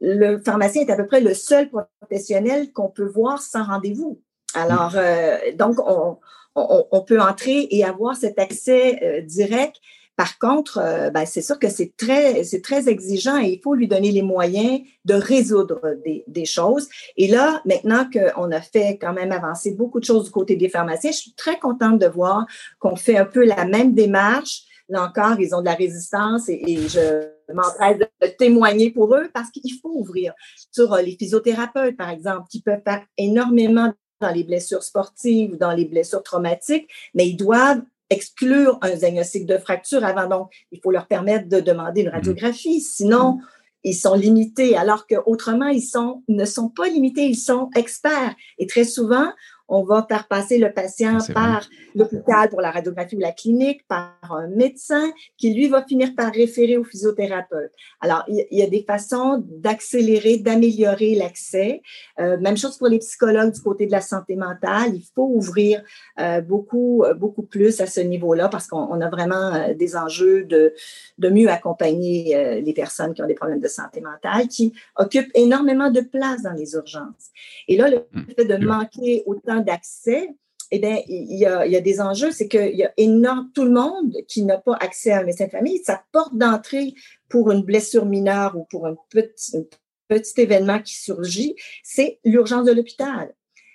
[0.00, 4.20] le pharmacien est à peu près le seul professionnel qu'on peut voir sans rendez-vous.
[4.54, 6.18] Alors, euh, donc, on,
[6.54, 9.76] on, peut entrer et avoir cet accès euh, direct.
[10.16, 13.88] Par contre, euh, ben, c'est sûr que c'est très, très exigeant et il faut lui
[13.88, 15.80] donner les moyens de résoudre
[16.26, 16.88] des, choses.
[17.16, 20.68] Et là, maintenant qu'on a fait quand même avancer beaucoup de choses du côté des
[20.68, 22.46] pharmaciens, je suis très contente de voir
[22.78, 24.62] qu'on fait un peu la même démarche.
[24.88, 29.30] Là encore, ils ont de la résistance et, et je m'empresse de témoigner pour eux
[29.32, 30.34] parce qu'il faut ouvrir
[30.72, 35.56] sur euh, les physiothérapeutes, par exemple, qui peuvent faire énormément dans les blessures sportives ou
[35.56, 40.28] dans les blessures traumatiques, mais ils doivent exclure un diagnostic de fracture avant.
[40.28, 42.12] Donc, il faut leur permettre de demander une mmh.
[42.12, 42.80] radiographie.
[42.80, 43.38] Sinon,
[43.84, 48.34] ils sont limités, alors qu'autrement, ils sont, ne sont pas limités, ils sont experts.
[48.58, 49.26] Et très souvent,
[49.68, 54.16] on va faire passer le patient par l'hôpital pour la radiographie ou la clinique, par
[54.30, 57.72] un médecin qui, lui, va finir par référer au physiothérapeute.
[58.00, 61.82] Alors, il y a des façons d'accélérer, d'améliorer l'accès.
[62.20, 64.94] Euh, même chose pour les psychologues du côté de la santé mentale.
[64.94, 65.82] Il faut ouvrir
[66.20, 70.74] euh, beaucoup, beaucoup plus à ce niveau-là parce qu'on a vraiment euh, des enjeux de,
[71.18, 75.90] de mieux accompagner les personnes qui ont des problèmes de santé mentale, qui occupent énormément
[75.90, 77.30] de place dans les urgences.
[77.68, 78.22] Et là, le mmh.
[78.36, 80.28] fait de manquer autant d'accès,
[80.74, 84.16] eh bien, il y, a, des enjeux, c'est qu'il y a énorme, tout le monde
[84.26, 86.94] qui n'a pas accès à un médecin de famille, sa porte d'entrée
[87.28, 89.68] pour une blessure mineure ou pour un petit,
[90.08, 93.34] petit événement qui surgit, c'est l'urgence de l'hôpital.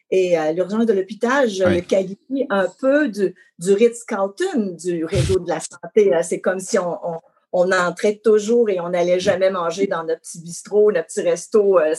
[0.10, 5.38] Et euh, l'urgence de l'hôpital, je le qualifie un peu du, du Ritz-Carlton, du réseau
[5.38, 6.12] de la santé.
[6.23, 6.97] C'est comme si on,
[7.52, 11.78] on, entrait toujours et on n'allait jamais manger dans notre petit bistrot, notre petit resto
[11.78, 11.93] euh,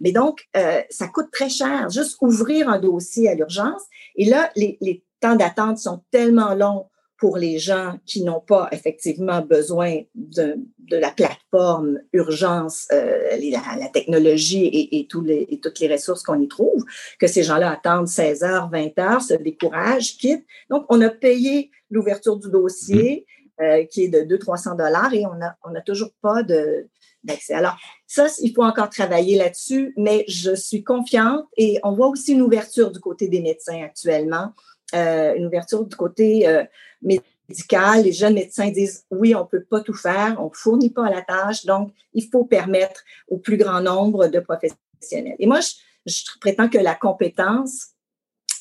[0.00, 3.82] mais donc, euh, ça coûte très cher, juste ouvrir un dossier à l'urgence.
[4.16, 6.86] Et là, les, temps d'attente sont tellement longs
[7.16, 10.56] pour les gens qui n'ont pas effectivement besoin de,
[10.90, 16.48] la plateforme urgence, euh, la, technologie et, tous les, et, toutes les ressources qu'on y
[16.48, 16.84] trouve,
[17.20, 20.44] que ces gens-là attendent 16 heures, 20 heures, se découragent, quittent.
[20.68, 23.24] Donc, on a payé l'ouverture du dossier
[23.60, 23.62] mmh.
[23.62, 26.88] euh, qui est de 200-300 dollars et on n'a on a toujours pas de,
[27.50, 32.32] alors, ça, il faut encore travailler là-dessus, mais je suis confiante et on voit aussi
[32.32, 34.52] une ouverture du côté des médecins actuellement,
[34.94, 36.64] euh, une ouverture du côté euh,
[37.00, 38.02] médical.
[38.02, 41.08] Les jeunes médecins disent oui, on ne peut pas tout faire, on ne fournit pas
[41.08, 45.36] la tâche, donc il faut permettre au plus grand nombre de professionnels.
[45.38, 45.60] Et moi,
[46.06, 47.88] je prétends que la compétence,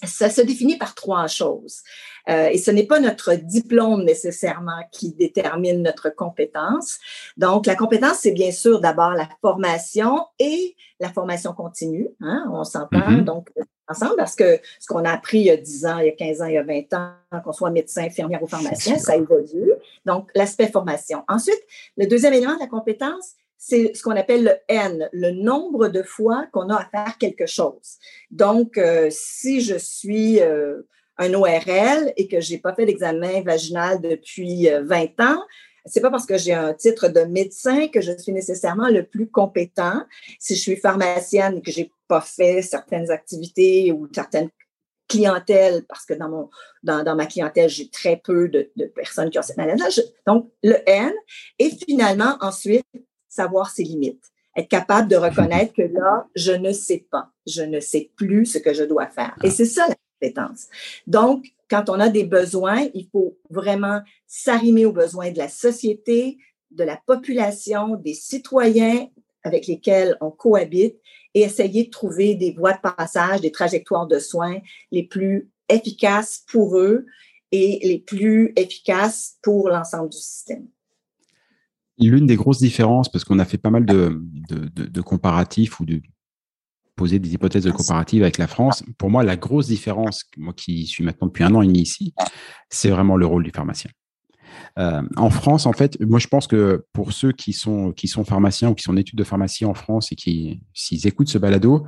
[0.04, 1.82] ça se définit par trois choses.
[2.30, 7.00] Euh, et ce n'est pas notre diplôme nécessairement qui détermine notre compétence.
[7.38, 12.10] Donc, la compétence, c'est bien sûr d'abord la formation et la formation continue.
[12.22, 13.24] Hein, on s'entend mm-hmm.
[13.24, 13.50] donc
[13.88, 16.14] ensemble parce que ce qu'on a appris il y a 10 ans, il y a
[16.14, 19.72] 15 ans, il y a 20 ans, qu'on soit médecin, infirmière ou pharmacien, ça évolue.
[20.06, 21.24] Donc, l'aspect formation.
[21.28, 21.62] Ensuite,
[21.98, 26.02] le deuxième élément de la compétence, c'est ce qu'on appelle le N, le nombre de
[26.02, 28.00] fois qu'on a à faire quelque chose.
[28.32, 30.82] Donc, euh, si je suis euh,
[31.20, 35.44] un ORL et que j'ai pas fait d'examen vaginal depuis 20 euh, ans,
[35.86, 39.30] c'est pas parce que j'ai un titre de médecin que je suis nécessairement le plus
[39.30, 40.06] compétent.
[40.40, 44.50] Si je suis pharmacienne et que j'ai pas fait certaines activités ou certaines
[45.08, 46.50] clientèles, parce que dans, mon,
[46.82, 49.84] dans, ma clientèle, j'ai très peu de, de, personnes qui ont cette maladie.
[50.26, 51.14] Donc, le N.
[51.60, 52.86] Et finalement, ensuite,
[53.32, 57.80] savoir ses limites, être capable de reconnaître que là, je ne sais pas, je ne
[57.80, 59.36] sais plus ce que je dois faire.
[59.44, 60.68] Et c'est ça la compétence.
[61.08, 66.38] Donc, quand on a des besoins, il faut vraiment s'arrimer aux besoins de la société,
[66.72, 69.08] de la population, des citoyens
[69.44, 70.98] avec lesquels on cohabite
[71.34, 74.58] et essayer de trouver des voies de passage, des trajectoires de soins
[74.92, 77.06] les plus efficaces pour eux
[77.54, 80.68] et les plus efficaces pour l'ensemble du système
[82.00, 86.02] l'une des grosses différences, parce qu'on a fait pas mal de, de, comparatifs ou de
[86.96, 90.86] poser des hypothèses de comparatifs avec la France, pour moi, la grosse différence, moi qui
[90.86, 92.14] suis maintenant depuis un an et demi ici,
[92.70, 93.90] c'est vraiment le rôle du pharmacien.
[94.80, 98.24] Euh, en France, en fait, moi je pense que pour ceux qui sont qui sont
[98.24, 101.38] pharmaciens ou qui sont en études de pharmacie en France et qui s'ils écoutent ce
[101.38, 101.86] balado,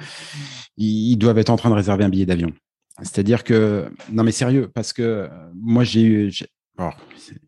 [0.77, 2.51] ils, doivent être en train de réserver un billet d'avion.
[2.99, 6.31] C'est-à-dire que non mais sérieux parce que moi j'ai eu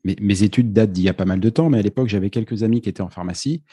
[0.03, 2.29] mes, mes, études datent d'il y a pas mal de temps, mais à l'époque j'avais
[2.29, 3.63] quelques amis qui étaient en pharmacie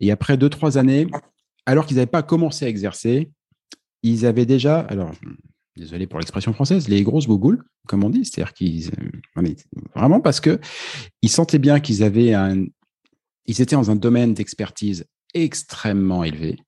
[0.00, 1.06] et après deux trois années,
[1.64, 3.30] alors qu'ils n'avaient pas commencé à exercer,
[4.02, 5.12] ils avaient déjà alors
[5.76, 8.24] désolé pour l'expression française, les grosses bougoules, comme on dit.
[8.24, 9.54] C'est-à-dire qu'ils, euh,
[9.94, 10.58] vraiment parce que
[11.22, 12.64] ils sentaient bien qu'ils avaient un,
[13.46, 16.58] ils étaient dans un domaine d'expertise extrêmement élevé,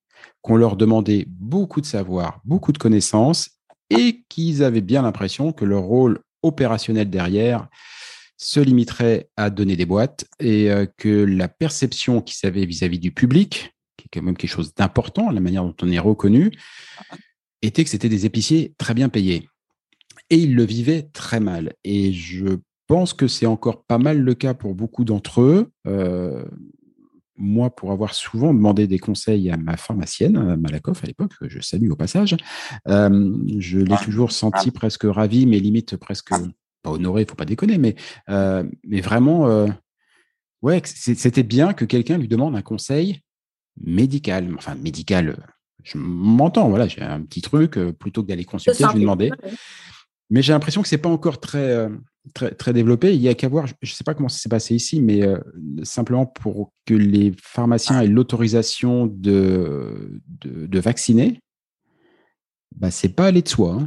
[0.43, 3.51] qu'on leur demandait beaucoup de savoir, beaucoup de connaissances,
[3.91, 7.69] et qu'ils avaient bien l'impression que leur rôle opérationnel derrière
[8.39, 13.11] se limiterait à donner des boîtes et euh, que la perception qu'ils avaient vis-à-vis du
[13.11, 16.53] public, qui est quand même quelque chose d'important, la manière dont on est reconnu,
[17.63, 19.49] était que c'était des épiciers très bien payés.
[20.31, 21.75] Et ils le vivaient très mal.
[21.83, 25.73] Et je pense que c'est encore pas mal le cas pour beaucoup d'entre eux.
[25.89, 26.45] Euh,
[27.37, 31.49] moi, pour avoir souvent demandé des conseils à ma pharmacienne, à Malakoff à l'époque, que
[31.49, 32.37] je salue au passage,
[32.87, 36.33] euh, je l'ai toujours senti presque ravi, mais limite presque
[36.83, 37.95] pas honoré, faut pas déconner, mais,
[38.29, 39.67] euh, mais vraiment,
[40.63, 43.21] ouais, c'était bien que quelqu'un lui demande un conseil
[43.81, 45.37] médical, enfin médical,
[45.85, 49.31] je m'entends, voilà, j'ai un petit truc, euh, plutôt que d'aller consulter, je vais demander.
[50.31, 51.89] Mais j'ai l'impression que c'est pas encore très, euh,
[52.35, 53.15] très, très développé.
[53.15, 55.23] Il y a qu'à voir, je ne sais pas comment ça s'est passé ici, mais
[55.23, 55.39] euh,
[55.85, 61.41] simplement pour que les pharmaciens aient l'autorisation de, de, vacciner,
[62.77, 63.79] bah, c'est pas aller de soi.
[63.81, 63.87] Hein.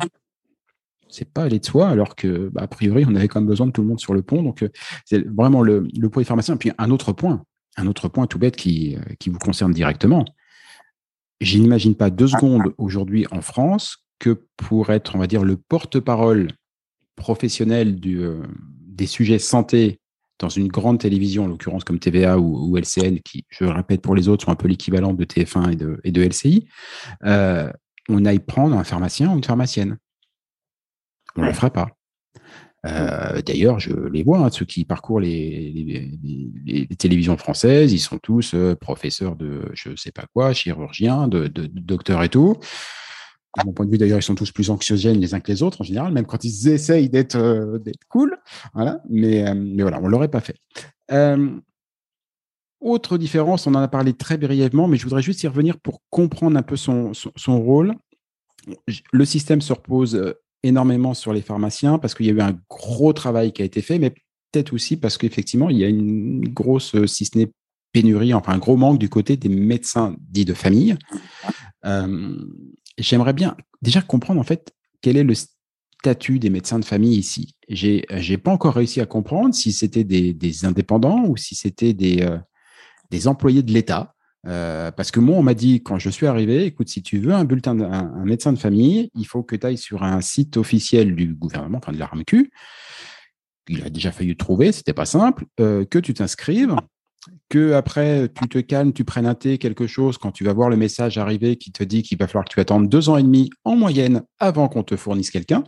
[1.12, 3.68] C'est pas aller de soi, alors que, bah, a priori, on avait quand même besoin
[3.68, 4.44] de tout le monde sur le pont.
[4.44, 4.66] Donc,
[5.06, 6.56] c'est vraiment le, point des pharmaciens.
[6.56, 7.44] Et puis, un autre point,
[7.78, 10.26] un autre point tout bête qui, qui vous concerne directement
[11.42, 15.58] je n'imagine pas deux secondes aujourd'hui en France que pour être, on va dire, le
[15.58, 16.50] porte-parole
[17.16, 20.00] professionnel euh, des sujets santé
[20.40, 24.16] dans une grande télévision, en l'occurrence comme TVA ou, LCN, qui, je le répète pour
[24.16, 26.68] les autres, sont un peu l'équivalent de TF1 et de, LCI,
[27.26, 27.72] euh,
[28.10, 29.98] on aille prendre un pharmacien ou une pharmacienne.
[31.36, 31.88] On ne le fera pas.
[32.86, 36.10] Euh, d'ailleurs, je les vois, hein, ceux qui parcourent les,
[36.98, 42.24] télévisions françaises, ils sont tous euh, professeurs de je sais pas quoi, chirurgiens, de, docteurs
[42.24, 42.58] et tout.
[43.58, 45.62] À mon point de vue, d'ailleurs, ils sont tous plus anxiogènes les uns que les
[45.62, 47.78] autres en général, même quand ils essayent d'être euh,
[48.10, 48.38] cool.
[48.74, 49.02] Voilà.
[49.10, 50.58] Mais, mais voilà, on l'aurait pas fait.
[52.80, 56.02] autre différence, on en a parlé très brièvement, mais je voudrais juste y revenir pour
[56.10, 57.94] comprendre un peu son, son rôle.
[59.12, 63.14] Le système se repose énormément sur les pharmaciens parce qu'il y a eu un gros
[63.14, 64.12] travail qui a été fait, mais
[64.52, 67.52] peut-être aussi parce qu'effectivement, il y a une grosse, euh, si ce n'est
[67.92, 70.98] pénurie, enfin un gros manque du côté des médecins dits de famille.
[72.98, 77.56] J'aimerais bien déjà comprendre en fait quel est le statut des médecins de famille ici?
[77.68, 81.94] J'ai j'ai pas encore réussi à comprendre si c'était des, des, indépendants ou si c'était
[81.94, 82.38] des, euh,
[83.10, 84.16] des employés de l'État.
[84.48, 87.34] Euh, parce que moi, on m'a dit quand je suis arrivé, écoute, si tu veux
[87.34, 91.16] un bulletin, un, médecin de famille, il faut que tu ailles sur un site officiel
[91.16, 92.52] du gouvernement, enfin de la RAMQ.
[93.68, 96.76] Il a déjà fallu trouver, c'était pas simple, euh, que tu t'inscrives,
[97.50, 100.70] que après tu te calmes, tu prennes un thé, quelque chose, quand tu vas voir
[100.70, 103.24] le message arriver qui te dit qu'il va falloir que tu attendes deux ans et
[103.24, 105.64] demi en moyenne avant qu'on te fournisse quelqu'un.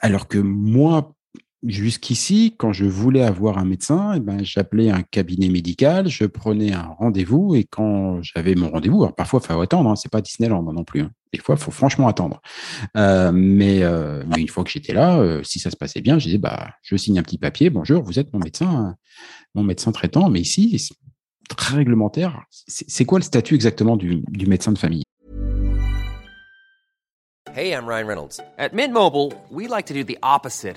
[0.00, 1.15] Alors que moi,
[1.62, 6.72] Jusqu'ici, quand je voulais avoir un médecin, eh ben, j'appelais un cabinet médical, je prenais
[6.72, 10.20] un rendez-vous et quand j'avais mon rendez-vous, alors parfois il faut attendre, hein, c'est pas
[10.20, 11.00] Disneyland non plus.
[11.00, 11.10] Hein.
[11.32, 12.40] Des fois, il faut franchement attendre.
[12.96, 16.18] Euh, mais, euh, mais, une fois que j'étais là, euh, si ça se passait bien,
[16.18, 17.70] je disais bah, je signe un petit papier.
[17.70, 18.94] Bonjour, vous êtes mon médecin,
[19.54, 20.28] mon médecin traitant.
[20.28, 20.90] Mais ici,
[21.48, 22.44] très réglementaire.
[22.50, 25.02] C'est quoi le statut exactement du, du médecin de famille?
[27.54, 28.40] Hey, I'm Ryan Reynolds.
[28.58, 30.76] At Mint Mobile, we like to do the opposite.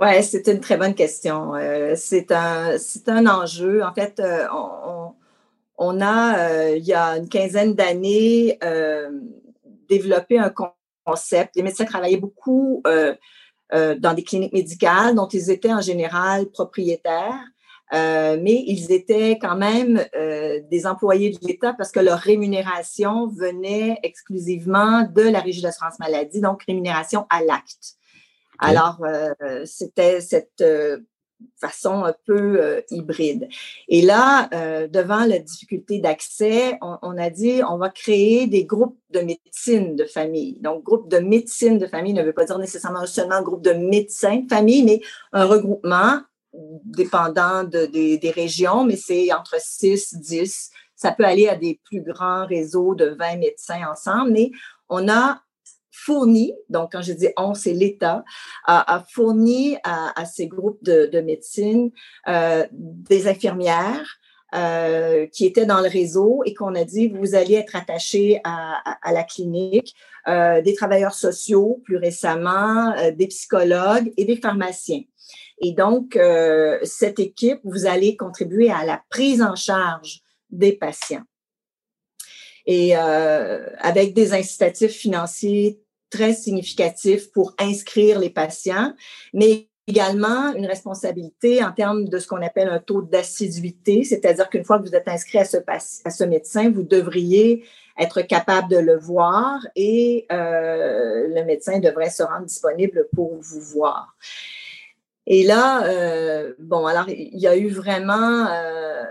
[0.00, 1.52] Oui, c'est une très bonne question.
[1.96, 2.76] c'est un,
[3.08, 3.82] un enjeu.
[3.82, 4.22] En fait,
[4.52, 5.12] on,
[5.76, 8.58] on, a, il y a une quinzaine d'années,
[9.88, 10.52] développé un
[11.04, 11.56] concept.
[11.56, 12.82] Les médecins travaillaient beaucoup
[13.72, 17.42] dans des cliniques médicales dont ils étaient en général propriétaires.
[17.94, 23.28] Euh, mais ils étaient quand même euh, des employés de l'État parce que leur rémunération
[23.28, 27.97] venait exclusivement de la Régie d'assurance maladie, donc rémunération à l'acte.
[28.58, 30.64] Alors, euh, c'était cette
[31.60, 33.48] façon un peu hybride.
[33.86, 34.48] Et là,
[34.88, 40.04] devant la difficulté d'accès, on, a dit on va créer des groupes de médecine de
[40.04, 40.58] famille.
[40.60, 44.38] Donc, groupe de médecine de famille ne veut pas dire nécessairement seulement groupe de médecins
[44.38, 45.00] de famille, mais
[45.32, 46.22] un regroupement
[46.84, 50.70] dépendant des régions, mais c'est entre 6, 10.
[50.96, 54.50] Ça peut aller à des plus grands réseaux de 20 médecins ensemble, mais
[54.88, 55.40] on a
[56.04, 58.24] fourni, donc quand je dis on, c'est l'État,
[58.64, 61.90] a, fourni à, ces groupes de, médecine
[62.28, 64.18] euh, des infirmières
[64.54, 68.82] euh, qui étaient dans le réseau et qu'on a dit, vous allez être attachés à,
[69.12, 69.94] la clinique,
[70.26, 75.02] euh, des travailleurs sociaux plus récemment, des psychologues et des pharmaciens.
[75.60, 80.20] Et donc, euh, cette équipe, vous allez contribuer à la prise en charge
[80.50, 81.24] des patients.
[82.66, 85.80] Et euh, avec des incitatifs financiers
[86.10, 88.94] très significatifs pour inscrire les patients,
[89.32, 94.64] mais également une responsabilité en termes de ce qu'on appelle un taux d'assiduité, c'est-à-dire qu'une
[94.64, 97.64] fois que vous êtes inscrit à ce, à ce médecin, vous devriez
[97.98, 103.60] être capable de le voir et euh, le médecin devrait se rendre disponible pour vous
[103.60, 104.14] voir.
[105.30, 109.04] Et là, euh, bon, alors il y a eu vraiment euh,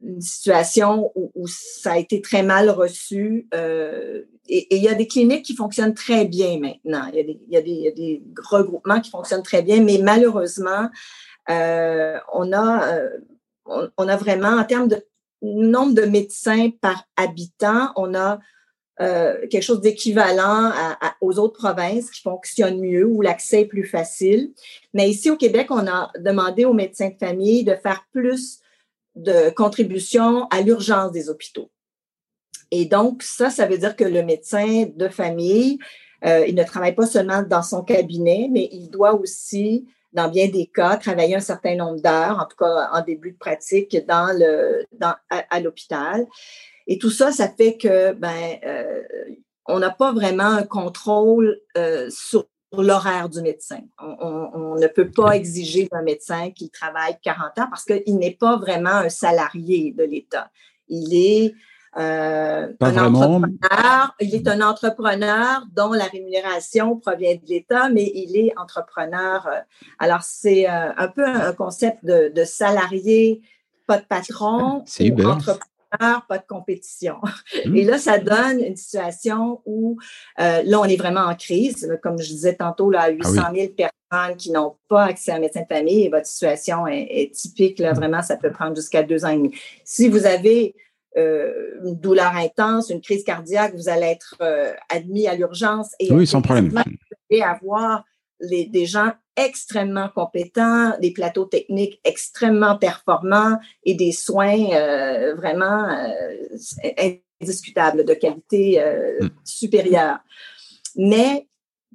[0.00, 3.46] une situation où, ça a été très mal reçu.
[3.52, 7.10] Euh, et, il y a des cliniques qui fonctionnent très bien maintenant.
[7.12, 9.42] Il y a des, il y a des, il y a des regroupements qui fonctionnent
[9.42, 10.88] très bien, mais malheureusement,
[11.46, 13.00] on a,
[13.66, 15.04] on, a vraiment, en termes de
[15.42, 18.38] nombre de médecins par habitant, on a
[19.00, 20.72] euh, quelque chose d'équivalent
[21.20, 24.52] aux autres provinces qui fonctionnent mieux, où l'accès est plus facile.
[24.92, 28.60] Mais ici au Québec, on a demandé aux médecins de famille de faire plus
[29.14, 31.70] de contributions à l'urgence des hôpitaux.
[32.70, 35.78] Et donc, ça, ça veut dire que le médecin de famille,
[36.24, 40.48] euh, il ne travaille pas seulement dans son cabinet, mais il doit aussi, dans bien
[40.48, 45.60] des cas, travailler un certain nombre d'heures, en tout cas en début de pratique, à
[45.60, 46.26] l'hôpital.
[46.88, 49.02] Et tout ça, ça fait que ben, euh,
[49.66, 53.80] on n'a pas vraiment un contrôle euh, sur l'horaire du médecin.
[54.00, 58.56] On, ne peut pas exiger d'un médecin qu'il travaille 40 ans parce qu'il n'est pas
[58.56, 60.50] vraiment un salarié de l'État.
[60.88, 61.54] Il est
[61.98, 64.14] euh, un entrepreneur.
[64.20, 69.46] Il est un entrepreneur dont la rémunération provient de l'État, mais il est entrepreneur.
[69.98, 73.42] Alors, c'est un peu un concept de, salarié,
[73.86, 74.84] pas de patron.
[74.86, 75.10] C'est
[75.90, 77.16] Pas de compétition.
[77.64, 77.76] Mmh.
[77.76, 79.98] Et là, ça donne une situation où,
[80.40, 81.88] euh, là, on est vraiment en crise.
[82.02, 83.44] Comme je disais tantôt, là, 800 000
[83.78, 87.32] ah personnes qui n'ont pas accès à un médecin de famille et votre situation est,
[87.34, 87.78] typique.
[87.78, 87.96] Là, mmh.
[87.96, 89.54] Vraiment, ça peut prendre jusqu'à deux ans et demi.
[89.84, 90.74] Si vous avez
[91.16, 95.92] euh, une douleur intense, une crise cardiaque, vous allez être euh, admis à l'urgence.
[95.98, 96.68] Et oui, sans problème.
[96.68, 96.82] Vous
[97.30, 98.04] allez avoir
[98.40, 105.88] les, des gens extrêmement compétents, des plateaux techniques extrêmement performants et des soins euh, vraiment
[105.88, 109.28] euh, indiscutables, de qualité euh, mm.
[109.44, 110.18] supérieure.
[110.96, 111.46] Mais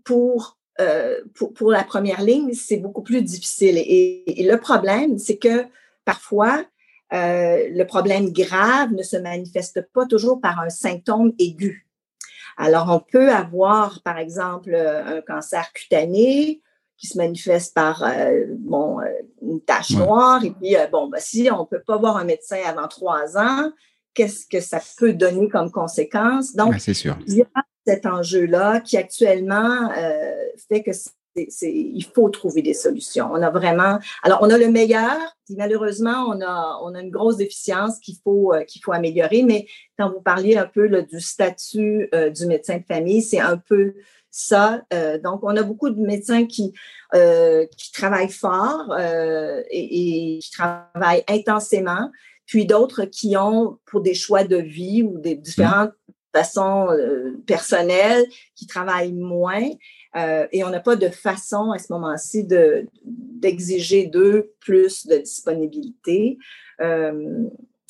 [0.05, 0.57] pour,
[1.35, 3.77] pour, pour, la première ligne, c'est beaucoup plus difficile.
[3.77, 5.65] Et, et le problème, c'est que
[6.05, 6.65] parfois,
[7.11, 11.87] le problème grave ne se manifeste pas toujours par un symptôme aigu.
[12.57, 16.61] Alors, on peut avoir, par exemple, un cancer cutané
[16.97, 19.05] qui se manifeste par euh, bon, euh,
[19.41, 20.43] une tache noire.
[20.43, 23.37] Et puis, euh, bon, ben, si on ne peut pas voir un médecin avant trois
[23.37, 23.71] ans,
[24.13, 26.55] qu'est-ce que ça peut donner comme conséquence?
[26.55, 27.17] Donc, sûr.
[27.27, 27.47] il y a
[27.85, 29.89] cet enjeu-là qui actuellement
[30.69, 30.91] fait que
[31.35, 33.29] il faut trouver des solutions.
[33.31, 37.11] On a vraiment, alors on a le meilleur, puis malheureusement on a, on a une
[37.11, 39.43] grosse déficience qu'il faut, qu'il faut améliorer.
[39.43, 39.65] Mais
[39.97, 43.93] quand vous parliez un peu du statut du médecin de famille, c'est un peu
[44.33, 44.81] ça.
[44.93, 46.73] Euh, donc, on a beaucoup de médecins qui,
[47.13, 52.11] euh, qui travaillent fort euh, et, qui travaillent intensément,
[52.45, 55.93] puis d'autres qui ont, pour des choix de vie ou des différentes
[56.33, 56.87] façons
[57.45, 58.25] personnelles,
[58.55, 59.69] qui travaillent moins.
[60.15, 66.37] et on n'a pas de façon à ce moment-ci de, d'exiger d'eux plus de disponibilité.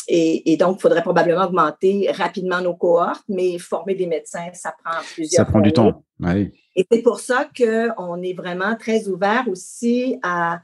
[0.07, 4.99] et, donc, il faudrait probablement augmenter rapidement nos cohortes, mais former des médecins, ça prend
[5.13, 6.03] plusieurs Ça prend du temps.
[6.19, 6.51] Oui.
[6.75, 10.61] Et c'est pour ça qu'on est vraiment très ouvert aussi à,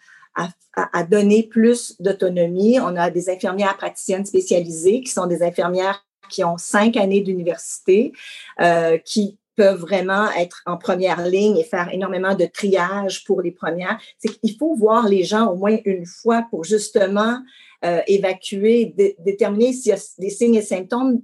[0.76, 2.80] à, donner plus d'autonomie.
[2.80, 8.14] On a des infirmières praticiennes spécialisées qui sont des infirmières qui ont cinq années d'université,
[8.62, 13.52] euh, qui peuvent vraiment être en première ligne et faire énormément de triage pour les
[13.52, 14.00] premières.
[14.18, 17.40] C'est qu'il faut voir les gens au moins une fois pour justement
[17.84, 21.22] euh, évacuer, déterminer s'il y a des signes et symptômes,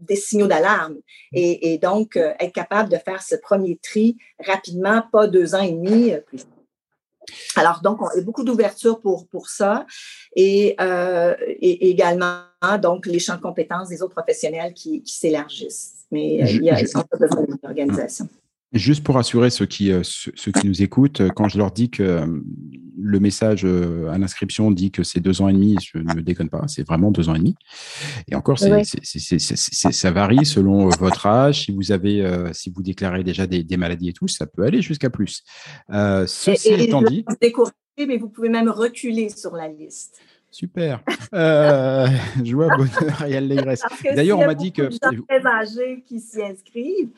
[0.00, 0.98] des signaux d'alarme.
[1.32, 5.72] Et, donc, euh, être capable de faire ce premier tri rapidement, pas deux ans et
[5.72, 6.46] demi plus
[7.56, 9.86] alors, donc, on a beaucoup d'ouverture pour, pour ça
[10.34, 10.76] et,
[11.60, 12.42] et, également,
[12.80, 16.06] donc, les champs de compétences des autres professionnels qui, qui s'élargissent.
[16.10, 18.28] Mais il y a, ils sont pas besoin d'une organisation.
[18.72, 21.88] Juste pour assurer ceux qui, euh, ceux qui nous écoutent, euh, quand je leur dis
[21.88, 22.26] que euh,
[23.00, 26.66] le message à l'inscription dit que c'est deux ans et demi, je ne déconne pas,
[26.68, 27.54] c'est vraiment deux ans et demi.
[28.30, 31.64] Et encore, ça varie selon votre âge.
[31.64, 34.82] Si vous avez, si vous déclarez déjà des, des, maladies et tout, ça peut aller
[34.82, 35.44] jusqu'à plus.
[35.88, 37.24] ceci étant dit,
[38.06, 40.20] mais vous pouvez même reculer sur la liste.
[40.50, 41.02] Super.
[41.32, 43.82] je vois bonheur et allégresse.
[44.14, 44.88] D'ailleurs, on m'a dit que.
[45.26, 47.10] très âgés qui s'y inscrivent.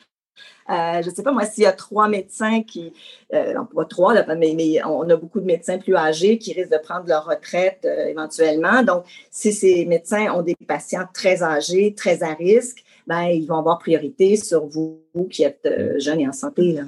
[0.69, 2.93] Euh, je ne sais pas, moi, s'il y a trois médecins qui,
[3.33, 6.77] euh, pas trois, mais, mais, on a beaucoup de médecins plus âgés qui risquent de
[6.77, 8.83] prendre leur retraite euh, éventuellement.
[8.83, 13.57] Donc, si ces médecins ont des patients très âgés, très à risque, ben, ils vont
[13.57, 16.79] avoir priorité sur vous, qui êtes euh, jeune et en santé.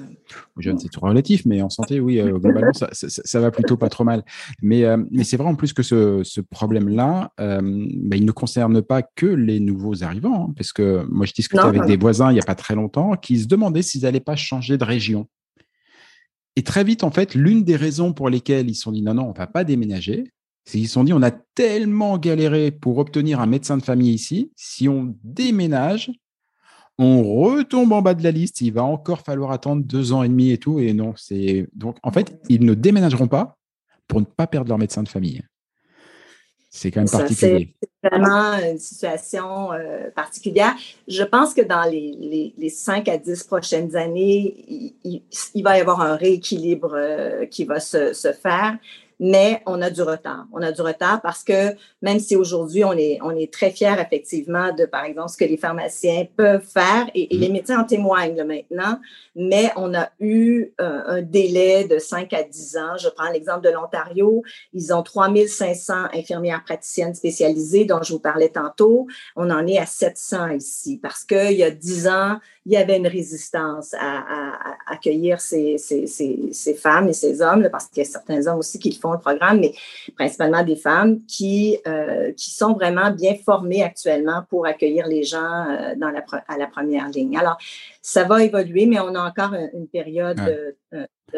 [0.56, 3.90] Jeune, c'est trop relatif, mais en santé, oui, euh, globalement, ça, ça, va plutôt pas
[3.90, 4.24] trop mal.
[4.62, 8.80] Mais, euh, mais c'est vrai en plus que ce, ce problème-là, ben, il ne concerne
[8.80, 12.34] pas que les nouveaux arrivants, hein, parce que moi, je discutais avec des voisins il
[12.34, 15.26] n'y a pas très longtemps qui se demandaient s'ils n'allaient pas changer de région.
[16.56, 19.12] Et très vite, en fait, l'une des raisons pour lesquelles ils se sont dit non,
[19.12, 20.32] non, on va pas déménager,
[20.72, 24.50] qu'ils se sont dit, on a tellement galéré pour obtenir un médecin de famille ici,
[24.56, 26.10] si on déménage,
[26.98, 30.28] on retombe en bas de la liste, il va encore falloir attendre deux ans et
[30.28, 30.78] demi et tout.
[30.78, 33.58] Et non, c'est donc en fait, ils ne déménageront pas
[34.06, 35.42] pour ne pas perdre leur médecin de famille.
[36.70, 37.76] C'est quand même particulier.
[38.02, 40.74] C'est vraiment une situation euh, particulière.
[41.06, 44.64] Je pense que dans les, les, 5 à 10 prochaines années,
[45.04, 48.76] il, va y avoir un rééquilibre euh, qui va se, se faire
[49.20, 50.46] mais on a du retard.
[50.52, 53.96] On a du retard parce que même si aujourd'hui on est, on est très fiers
[54.00, 57.52] effectivement de, par exemple, ce que les pharmaciens peuvent faire et, les mm-hmm.
[57.52, 58.98] médecins en témoignent maintenant,
[59.36, 62.96] mais on a eu euh, un délai de 5 à 10 ans.
[62.98, 64.42] Je prends l'exemple de l'Ontario.
[64.72, 69.06] Ils ont 3500 infirmières praticiennes spécialisées dont je vous parlais tantôt.
[69.36, 72.96] On en est à 700 ici parce qu'il y a 10 ans, il y avait
[72.96, 74.54] une résistance à,
[74.86, 78.78] accueillir ces, ces, ces, femmes et ces hommes, parce qu'il y a certains hommes aussi
[78.78, 79.72] qui le programme, mais
[80.16, 85.66] principalement des femmes qui, euh, qui sont vraiment bien formées actuellement pour accueillir les gens
[85.68, 85.94] euh,
[86.48, 87.36] à la première ligne.
[87.36, 87.58] Alors,
[88.06, 90.76] ça va évoluer, mais on a encore une période de,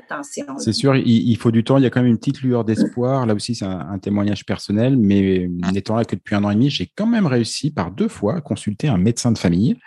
[0.08, 0.58] tension.
[0.58, 1.78] C'est sûr, il, faut du temps.
[1.78, 3.24] Il y a quand même une petite lueur d'espoir.
[3.24, 6.68] Là aussi, c'est un, témoignage personnel, mais n'étant là que depuis un an et demi,
[6.68, 9.78] j'ai quand même réussi par deux fois à consulter un médecin de famille.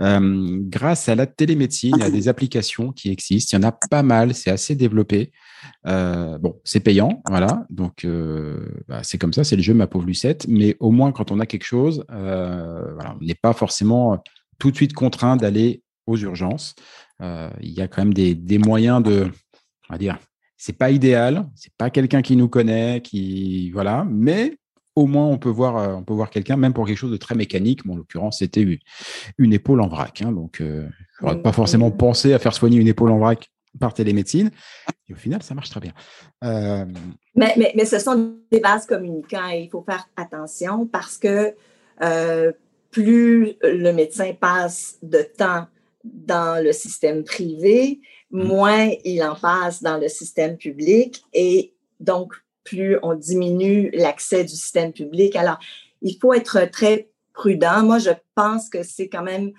[0.00, 3.58] Euh, grâce à la télémédecine, il y a des applications qui existent.
[3.58, 5.32] Il y en a pas mal, c'est assez développé.
[5.88, 7.66] Euh, bon, c'est payant, voilà.
[7.70, 10.46] Donc, euh, bah, c'est comme ça, c'est le jeu, ma pauvre Lucette.
[10.48, 14.22] Mais au moins, quand on a quelque chose, voilà, on n'est pas forcément
[14.60, 16.74] tout de suite contraint d'aller aux urgences.
[17.22, 19.30] Euh, il y a quand même des, moyens de,
[19.88, 20.18] on va dire,
[20.56, 24.56] c'est pas idéal, c'est pas quelqu'un qui nous connaît, qui voilà, mais
[24.96, 27.16] au moins on peut voir, euh, on peut voir quelqu'un, même pour quelque chose de
[27.16, 27.80] très mécanique.
[27.88, 28.80] en l'occurrence, c'était
[29.38, 30.22] une épaule en vrac.
[30.22, 30.88] Hein, donc, euh,
[31.18, 33.48] je n'aurais pas forcément pensé à faire soigner une épaule en vrac
[33.78, 34.50] par télémédecine.
[35.08, 35.92] Et au final, ça marche très bien.
[36.42, 41.54] Mais, mais, mais, ce sont des bases communicants et il faut faire attention parce que
[42.90, 45.66] plus le médecin passe de temps
[46.04, 48.42] dans le système privé, mm.
[48.42, 52.34] moins il en passe dans le système public et donc
[52.64, 55.36] plus on diminue l'accès du système public.
[55.36, 55.58] Alors,
[56.02, 57.82] il faut être très prudent.
[57.82, 59.52] Moi, je pense que c'est quand même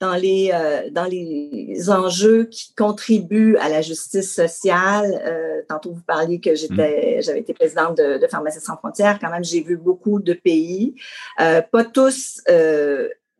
[0.00, 5.22] dans les, euh, dans les enjeux qui contribuent à la justice sociale.
[5.24, 7.22] Euh, tantôt, vous parliez que j'étais, mm.
[7.22, 9.18] j'avais été présidente de, de Pharmacie sans frontières.
[9.18, 10.94] Quand même, j'ai vu beaucoup de pays,
[11.40, 12.42] euh, pas tous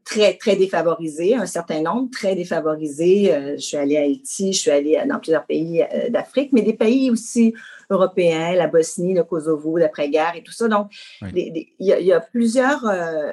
[0.05, 3.34] très, très défavorisés, un certain nombre très défavorisés.
[3.34, 6.62] Euh, je suis allée à Haïti, je suis allée dans plusieurs pays euh, d'Afrique, mais
[6.62, 7.55] des pays aussi
[7.90, 10.68] européens, la Bosnie, le Kosovo, l'après-guerre et tout ça.
[10.68, 10.90] Donc,
[11.34, 12.86] il y, a plusieurs...
[12.86, 13.32] Euh,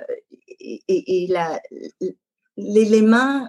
[0.59, 1.29] et,
[2.57, 3.47] l'élément,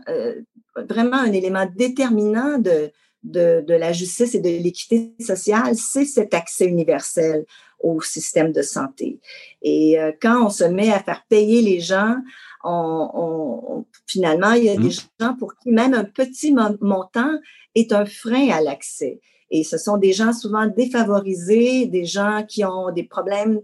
[0.76, 2.90] vraiment un élément déterminant de,
[3.22, 7.44] de, de, la justice et de l'équité sociale, c'est cet accès universel
[7.82, 9.20] au système de santé.
[9.60, 12.16] Et euh, quand on se met à faire payer les gens,
[12.64, 17.32] on, on, finalement, il y a des gens pour qui même un petit mon- montant
[17.74, 19.20] est un frein à l'accès.
[19.50, 23.60] Et ce sont des gens souvent défavorisés, des gens qui ont des problèmes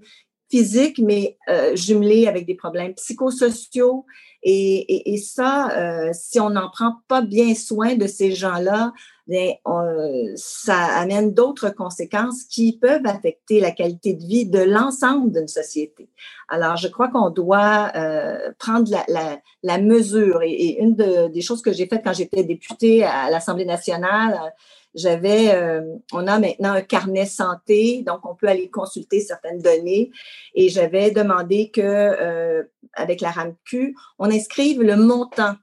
[0.51, 4.05] physiques, mais euh, jumelés avec des problèmes psychosociaux.
[4.43, 8.93] Et, et, et ça, euh, si on n'en prend pas bien soin de ces gens-là,
[9.29, 15.31] bien, on- ça amène d'autres conséquences qui peuvent affecter la qualité de vie de l'ensemble
[15.33, 16.09] d'une société.
[16.49, 20.43] Alors, je crois qu'on doit euh, prendre la, la, la mesure.
[20.43, 24.55] Et, une de- des choses que j'ai faites quand j'étais députée à l'Assemblée nationale,
[24.95, 30.11] j'avais, euh, on a maintenant un carnet santé, donc on peut aller consulter certaines données.
[30.55, 32.63] Et j'avais demandé que, euh,
[32.95, 35.55] avec la RAMQ, on inscrive le montant,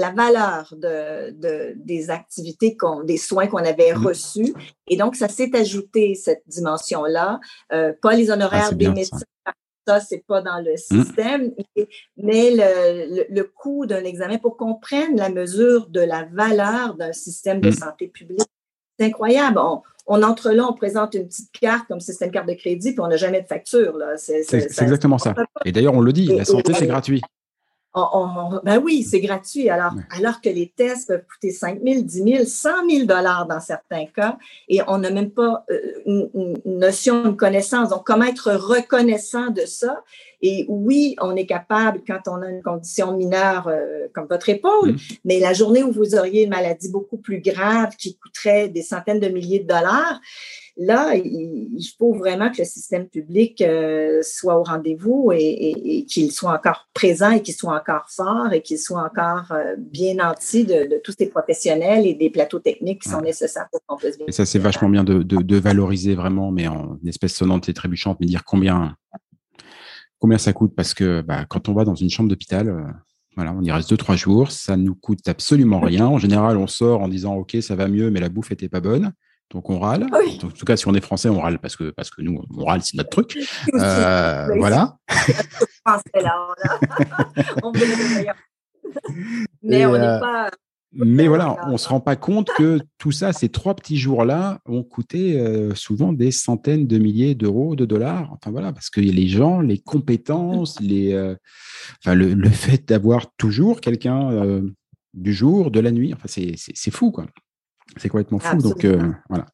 [0.00, 4.06] la valeur de, de des activités, qu'on, des soins qu'on avait Mhm.
[4.06, 4.54] reçus.
[4.88, 7.40] Et donc, ça s'est ajouté cette dimension-là.
[7.72, 9.18] Euh, pas les honoraires Ah, c'est des bien, médecins.
[9.46, 9.52] ça.
[9.86, 14.56] Ça, c'est pas dans le système, mais, mais le, le, le coût d'un examen pour
[14.56, 17.72] qu'on prenne la mesure de la valeur d'un système de Mm.
[17.72, 18.40] santé publique.
[18.98, 19.58] C'est incroyable.
[19.58, 22.54] On, on entre là, on présente une petite carte comme si c'était une carte de
[22.54, 23.96] crédit, puis on n'a jamais de facture.
[24.16, 25.34] C'est, exactement ça.
[25.64, 27.22] Et d'ailleurs, on le dit, Et- la santé, c'est gratuit.
[27.94, 29.68] On- on- ben oui, c'est gratuit.
[29.68, 30.02] Alors, Ouais.
[30.16, 34.06] alors que les tests peuvent coûter 5 000, 10 000, 100 000 dollars dans certains
[34.06, 34.38] cas,
[34.68, 36.30] et on n'a même pas euh, une,
[36.64, 37.88] une notion, une connaissance.
[37.90, 40.02] Donc, comment être reconnaissant de ça?
[40.42, 44.92] Et oui, on est capable quand on a une condition mineure euh, comme votre épaule,
[44.92, 44.98] Mhm.
[45.24, 49.20] mais la journée où vous auriez une maladie beaucoup plus grave qui coûterait des centaines
[49.20, 50.20] de milliers de dollars,
[50.82, 55.98] là, il, il faut vraiment que le système public euh, soit au rendez-vous et, et-
[55.98, 59.76] et qu'il soit encore présent et qu'il soit encore fort et qu'il soit encore euh,
[59.78, 63.24] bien nanti de, de tous ces professionnels et des plateaux techniques qui sont Ouais.
[63.24, 64.26] nécessaires pour qu'on puisse bien.
[64.26, 67.74] Et ça, c'est vachement bien de, de, de valoriser vraiment, mais en espèce sonnante et
[67.74, 68.96] trébuchante, mais dire combien,
[70.18, 70.74] combien ça coûte.
[70.74, 72.80] Parce que bah, quand on va dans une chambre d'hôpital, euh,
[73.36, 76.06] voilà, on y reste deux, trois jours, ça nous coûte absolument rien.
[76.06, 78.80] En général, on sort en disant OK, ça va mieux, mais la bouffe était pas
[78.80, 79.12] bonne.
[79.50, 80.06] Donc on râle.
[80.12, 80.38] Oui.
[80.44, 82.64] En tout cas, si on est français, on râle parce que parce que nous, on
[82.64, 83.38] râle, c'est notre truc.
[83.74, 84.58] Euh, Oui.
[84.58, 84.96] voilà.
[89.62, 90.50] Mais Et, on n'est euh, pas.
[90.92, 94.82] Mais voilà, on se rend pas compte que tout ça, ces trois petits jours-là, ont
[94.82, 98.32] coûté euh, souvent des centaines de milliers d'euros, de dollars.
[98.32, 101.36] Enfin voilà, parce que les gens, les compétences, les, euh,
[102.00, 104.62] enfin le, le fait d'avoir toujours quelqu'un euh,
[105.14, 107.26] du jour, de la nuit, enfin c'est fou quoi.
[107.96, 108.58] C'est complètement fou.
[108.58, 109.46] Donc euh, voilà.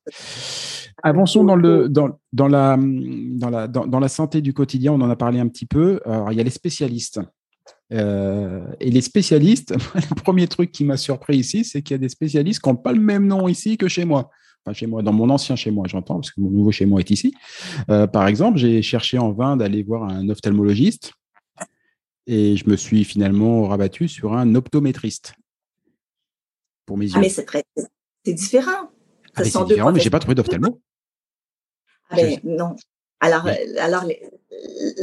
[1.02, 4.92] Avançons dans le dans, dans la dans la dans, dans la santé du quotidien.
[4.92, 6.00] On en a parlé un petit peu.
[6.04, 7.20] Alors il y a les spécialistes.
[7.92, 11.98] Euh, et les spécialistes, le premier truc qui m'a surpris ici, c'est qu'il y a
[11.98, 14.30] des spécialistes qui n'ont pas le même nom ici que chez moi.
[14.64, 17.00] Enfin, chez moi, dans mon ancien chez moi, j'entends, parce que mon nouveau chez moi
[17.00, 17.32] est ici.
[17.88, 21.12] Euh, par exemple, j'ai cherché en vain d'aller voir un ophtalmologiste
[22.26, 25.34] et je me suis finalement rabattu sur un optométriste
[26.84, 27.12] pour mes yeux.
[27.16, 27.62] Ah, mais c'est très.
[28.26, 28.90] C'est différent.
[29.36, 30.80] Ah, c'est différent, mais j'ai pas trouvé d'ophtalmo.
[32.10, 32.74] Ah ben, non.
[33.20, 33.52] Alors, Oui.
[33.52, 34.04] euh, alors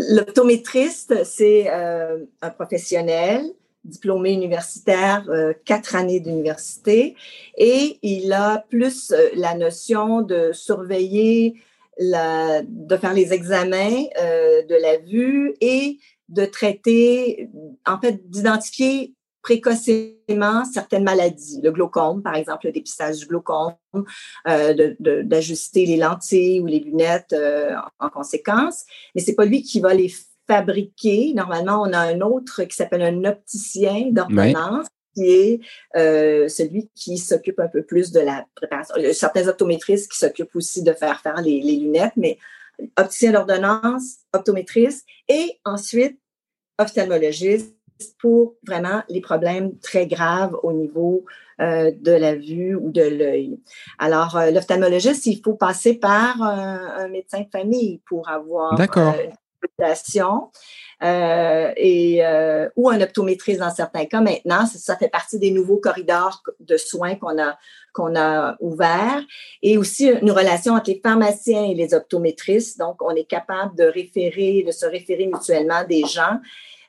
[0.09, 3.45] l'optométriste, c'est euh, un professionnel
[3.85, 7.15] diplômé universitaire, euh, quatre années d'université,
[7.57, 11.55] et il a plus euh, la notion de surveiller,
[11.97, 14.03] la, de faire les examens
[14.69, 15.97] de la vue et
[16.27, 17.49] de traiter,
[17.85, 19.13] en fait, d'identifier
[19.43, 23.75] précocement certaines maladies, le glaucome, par exemple, le dépistage du glaucome,
[24.47, 28.85] euh, d'ajuster les lentilles ou les lunettes euh, en, en conséquence.
[29.13, 30.11] Mais c'est pas lui qui va les
[30.47, 31.33] fabriquer.
[31.35, 34.87] Normalement, on a un autre qui s'appelle un opticien d'ordonnance.
[35.15, 35.59] qui est
[35.95, 38.95] euh, celui qui s'occupe un peu plus de la préparation.
[38.97, 42.37] Il y a certains optométristes qui s'occupent aussi de faire faire les, les lunettes, mais
[42.97, 46.19] opticien d'ordonnance, optométriste, et ensuite
[46.79, 47.75] ophtalmologiste
[48.19, 51.25] pour vraiment les problèmes très graves au niveau
[51.59, 53.59] euh, de la vue ou de l'œil.
[53.99, 59.13] Alors, euh, l'ophtalmologiste, il faut passer par un, un médecin de famille pour avoir D'accord.
[59.13, 60.49] euh, une consultation.
[61.03, 64.21] Euh, et, euh, ou un optométriste dans certains cas.
[64.21, 67.57] Maintenant, ça, ça fait partie des nouveaux corridors de soins qu'on a,
[67.93, 69.21] qu'on a ouverts.
[69.61, 72.79] Et aussi une relation entre les pharmaciens et les optométristes.
[72.79, 76.39] Donc, on est capable de référer, de se référer mutuellement des gens.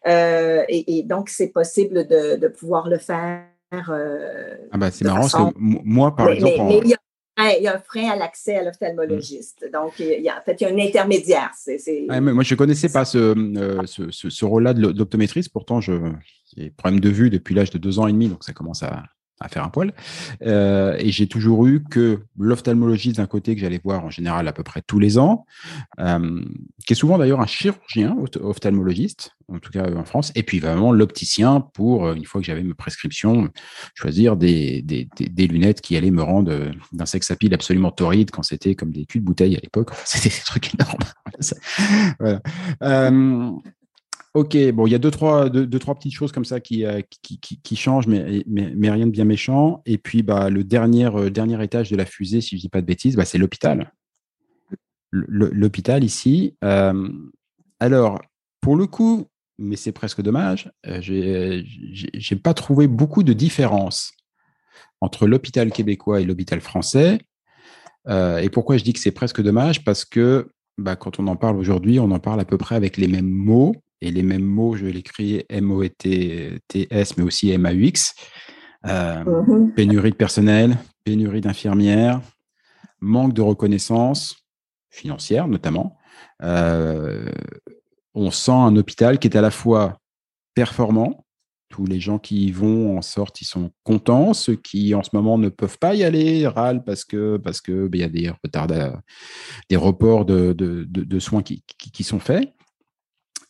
[0.06, 3.46] Euh, et, et, donc, c'est possible de, de, pouvoir le faire.
[3.72, 5.44] Euh, ah bah, c'est marrant façon...
[5.44, 6.54] parce que moi, par mais, exemple.
[6.56, 6.68] Mais, en...
[6.68, 9.64] mais il, y a, il, y a, un frein à l'accès à l'ophtalmologiste.
[9.66, 9.72] Mmh.
[9.72, 11.50] Donc, il y a, en fait, il y a un intermédiaire.
[11.56, 12.06] C est, c est...
[12.10, 15.50] Ah, moi, je ne connaissais pas ce, euh, ce, ce, ce rôle-là de l'optométriste.
[15.52, 18.82] Pourtant, j'ai problème de vue depuis l'âge de deux ans et demi, donc ça commence
[18.82, 19.02] à,
[19.44, 19.92] à faire un poil.
[20.42, 24.52] Euh, et j'ai toujours eu que l'ophtalmologiste d'un côté que j'allais voir en général à
[24.52, 25.46] peu près tous les ans,
[26.00, 26.42] euh,
[26.86, 30.92] qui est souvent d'ailleurs un chirurgien ophtalmologiste, en tout cas en France, et puis vraiment
[30.92, 33.50] l'opticien pour, une fois que j'avais mes prescriptions,
[33.94, 38.74] choisir des, des, lunettes qui allaient me rendre d'un sex appeal absolument torride quand c'était
[38.74, 39.90] comme des culs de bouteille à l'époque.
[40.04, 40.98] C'était des trucs énormes.
[42.18, 42.40] voilà.
[42.82, 43.50] Euh,
[44.34, 47.00] Ok, bon, il y a deux trois, deux, trois petites choses comme ça qui, euh,
[47.22, 49.80] qui, qui, changent, mais, mais, rien de bien méchant.
[49.86, 52.68] Et puis, bah, le dernier, euh, dernier étage de la fusée, si je ne dis
[52.68, 53.92] pas de bêtises, bah, c'est l'hôpital.
[55.12, 56.56] L'hôpital ici.
[56.64, 57.08] Euh,
[57.78, 58.20] alors,
[58.60, 59.28] pour le coup,
[59.58, 60.68] mais c'est presque dommage,
[60.98, 64.10] j'ai n'ai pas trouvé beaucoup de différence
[65.00, 67.20] entre l'hôpital québécois et l'hôpital français.
[68.08, 69.84] et pourquoi je dis que c'est presque dommage?
[69.84, 72.96] Parce que bah, quand on en parle aujourd'hui, on en parle à peu près avec
[72.96, 78.14] les mêmes mots et les mêmes mots, je vais l'écrire M-O-T-S, mais aussi M-A-U-X.
[78.86, 79.72] Euh, mhm.
[79.72, 82.20] Pénurie de personnel, pénurie d'infirmières,
[83.00, 84.36] manque de reconnaissance
[84.90, 85.96] financière notamment.
[86.42, 87.30] Euh,
[88.14, 89.98] on sent un hôpital qui est à la fois
[90.54, 91.24] performant,
[91.68, 94.32] tous les gens qui y vont en sortent, ils sont contents.
[94.32, 97.88] Ceux qui en ce moment ne peuvent pas y aller râlent parce que parce que
[97.88, 98.68] ben, il y a des retards,
[99.68, 102.54] des reports de, de, de, soins qui, qui, sont faits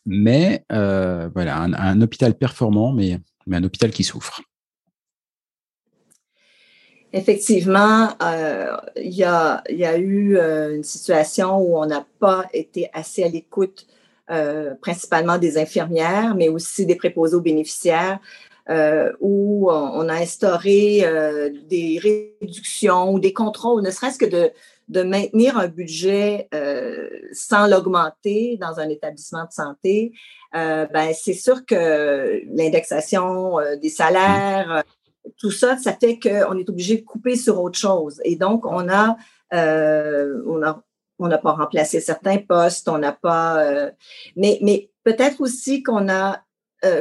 [0.06, 3.18] mais euh, voilà, un, hôpital performant, mais,
[3.50, 4.40] un hôpital qui souffre.
[7.12, 12.46] Effectivement, euh, il y, a, y, a, eu euh, une situation où on n'a pas
[12.52, 13.86] été assez à l'écoute,
[14.80, 18.18] principalement des infirmières, mais aussi des préposés aux bénéficiaires,
[19.20, 21.04] où on, a instauré
[21.68, 24.50] des réductions ou des contrôles, ne serait-ce que de,
[24.88, 30.12] de maintenir un budget euh, sans l'augmenter dans un établissement de santé,
[30.54, 34.84] euh, ben c'est sûr que l'indexation euh, des salaires,
[35.38, 38.20] tout ça, ça fait qu'on est obligé de couper sur autre chose.
[38.24, 39.16] Et donc, on a,
[39.52, 40.82] on a
[41.20, 43.64] on n'a pas remplacé certains postes, on n'a pas,
[44.34, 46.43] mais, mais peut-être aussi qu'on a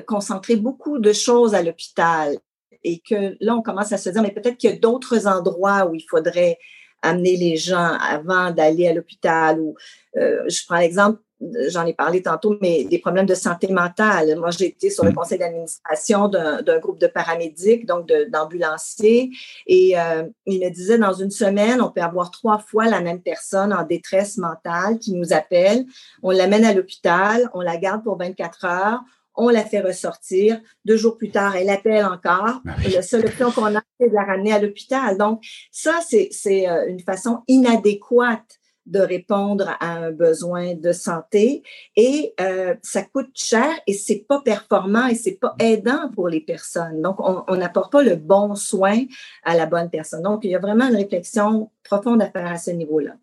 [0.07, 2.37] concentré beaucoup de choses à l'hôpital
[2.83, 5.85] et que là, on commence à se dire, mais peut-être qu'il y a d'autres endroits
[5.85, 6.57] où il faudrait
[7.01, 9.75] amener les gens avant d'aller à l'hôpital ou
[10.17, 11.19] euh, je prends l'exemple
[11.67, 14.35] j'en ai parlé tantôt, mais des problèmes de santé mentale.
[14.37, 15.15] Moi, j'ai été sur le mm.
[15.15, 19.29] conseil d'administration d'un groupe de paramédics, donc d'ambulanciers,
[19.67, 23.21] et euh, il me disait, dans une semaine, on peut avoir trois fois la même
[23.21, 25.85] personne en détresse mentale qui nous appelle,
[26.21, 29.01] on l'amène à l'hôpital, on la garde pour 24 heures,
[29.35, 30.61] on la fait ressortir.
[30.85, 32.61] Deux jours plus tard, elle appelle encore.
[32.67, 35.17] Ah la seule option qu'on a, c'est de la ramener à l'hôpital.
[35.17, 41.63] Donc, ça, c'est euh, une façon inadéquate de répondre à un besoin de santé
[41.95, 46.41] et euh, ça coûte cher et c'est pas performant et c'est pas aidant pour les
[46.41, 47.01] personnes.
[47.01, 48.99] Donc, on n'apporte pas le bon soin
[49.43, 50.23] à la bonne personne.
[50.23, 53.13] Donc, il y a vraiment une réflexion profonde à faire à ce niveau-là.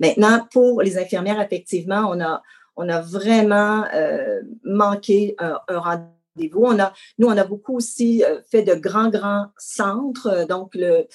[0.00, 2.42] Maintenant, pour les infirmières, effectivement, on a
[2.80, 6.72] on a vraiment euh, manqué un, rendez-vous.
[7.18, 10.46] Nous, on a beaucoup aussi euh, fait de grands, grands centres.
[10.48, 11.06] Donc, le,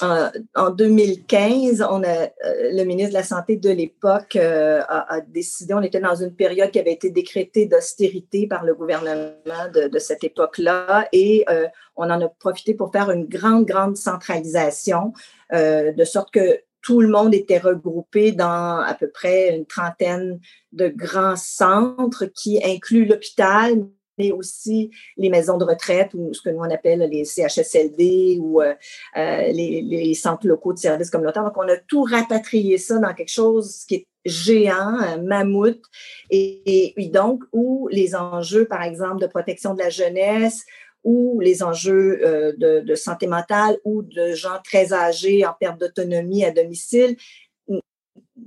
[0.00, 2.26] en 2015, on a, euh,
[2.72, 6.78] le ministre de la Santé de l'époque a, décidé, on était dans une période qui
[6.78, 9.34] avait été décrétée d'austérité par le gouvernement
[9.74, 11.44] de, cette époque-là et
[11.96, 15.12] on en a profité pour faire une grande, grande centralisation,
[15.52, 20.38] de sorte que tout le monde était regroupé dans à peu près une trentaine
[20.70, 26.50] de grands centres qui incluent l'hôpital, mais aussi les maisons de retraite ou ce que
[26.50, 28.72] nous on appelle les CHSLD ou euh,
[29.16, 31.42] euh, les, centres locaux de services communautaires.
[31.42, 35.82] Donc, on a tout rapatrié ça dans quelque chose qui est géant, un mammouth,
[36.30, 40.64] et, et donc où les enjeux, par exemple, de protection de la jeunesse,
[41.06, 46.44] ou les enjeux euh, de, santé mentale ou de gens très âgés en perte d'autonomie
[46.44, 47.16] à domicile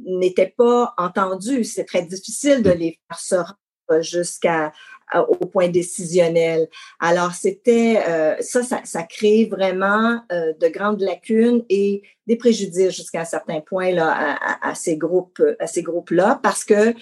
[0.05, 1.63] n'étaient pas entendus.
[1.63, 4.73] C'est très difficile de les faire se rendre jusqu'à
[5.15, 6.67] au point décisionnel.
[6.99, 13.21] Alors, c'était euh, ça, ça, crée vraiment euh, de grandes lacunes et des préjudices jusqu'à
[13.21, 16.93] un certain point là, à, ces groupes, à ces groupes-là, parce que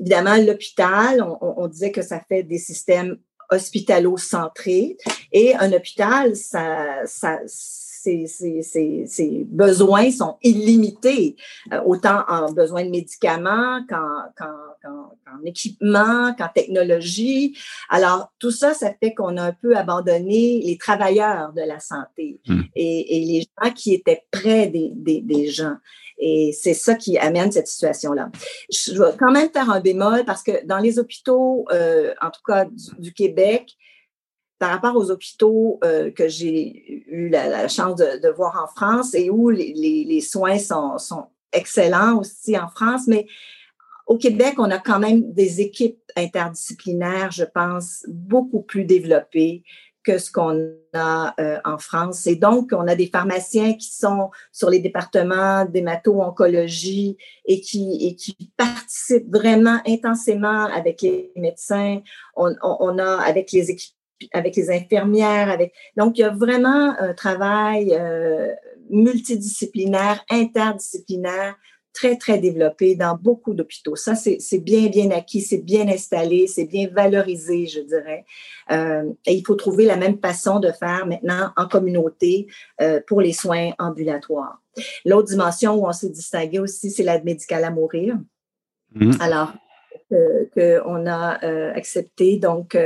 [0.00, 3.18] évidemment, l'hôpital, on, disait que ça fait des systèmes
[3.50, 4.96] hospitalo-centré.
[5.32, 11.36] Et un hôpital, ça, ça, ses, ses, besoins sont illimités,
[11.72, 17.56] euh, autant en besoin de médicaments qu'en équipement, qu'en technologie.
[17.88, 22.40] Alors, tout ça, ça fait qu'on a un peu abandonné les travailleurs de la santé
[22.46, 22.62] hmm.
[22.74, 25.76] et, et, les gens qui étaient près des, des, des gens.
[26.18, 28.30] Et c'est ça qui amène cette situation-là.
[28.70, 32.40] Je vais quand même faire un bémol parce que dans les hôpitaux, euh, en tout
[32.46, 32.66] cas
[32.98, 33.76] du, Québec,
[34.58, 39.30] par rapport aux hôpitaux euh, que j'ai eu la, chance de, voir en France et
[39.30, 43.26] où les, soins sont, sont, excellents aussi en France, mais
[44.06, 49.62] au Québec, on a quand même des équipes interdisciplinaires, je pense, beaucoup plus développées
[50.08, 52.26] que ce qu'on a euh, en France.
[52.26, 58.16] Et donc, on a des pharmaciens qui sont sur les départements d'hémato-oncologie et qui, et
[58.16, 62.00] qui participent vraiment intensément avec les médecins.
[62.36, 63.94] On, on, a avec les équipes
[64.32, 68.52] avec les infirmières, avec donc il y a vraiment un travail euh,
[68.90, 71.54] multidisciplinaire, interdisciplinaire
[71.98, 73.96] très, très développé dans beaucoup d'hôpitaux.
[73.96, 78.24] Ça, c'est bien, bien acquis, c'est bien installé, c'est bien valorisé, je dirais.
[78.70, 82.46] Euh, et il faut trouver la même façon de faire maintenant en communauté
[82.80, 84.62] euh, pour les soins ambulatoires.
[85.04, 88.16] L'autre dimension où on s'est distingué aussi, c'est l'aide médicale à mourir.
[88.94, 89.14] Mmh.
[89.18, 89.54] Alors,
[90.54, 92.78] qu'on a euh, accepté donc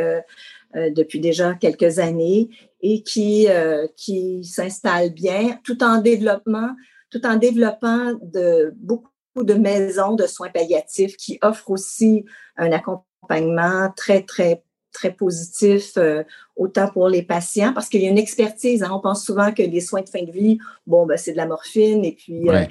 [0.74, 2.48] depuis déjà quelques années
[2.80, 3.46] et qui,
[3.94, 6.70] qui s'installe bien tout en développement
[7.12, 12.24] tout en développant de, beaucoup de maisons de soins palliatifs qui offrent aussi
[12.56, 16.22] un accompagnement très, très très positif, euh,
[16.54, 18.82] autant pour les patients, parce qu'il y a une expertise.
[18.82, 18.90] Hein.
[18.92, 21.46] on pense souvent que les soins de fin de vie, bon, ben, c'est de la
[21.46, 22.64] morphine, et puis euh,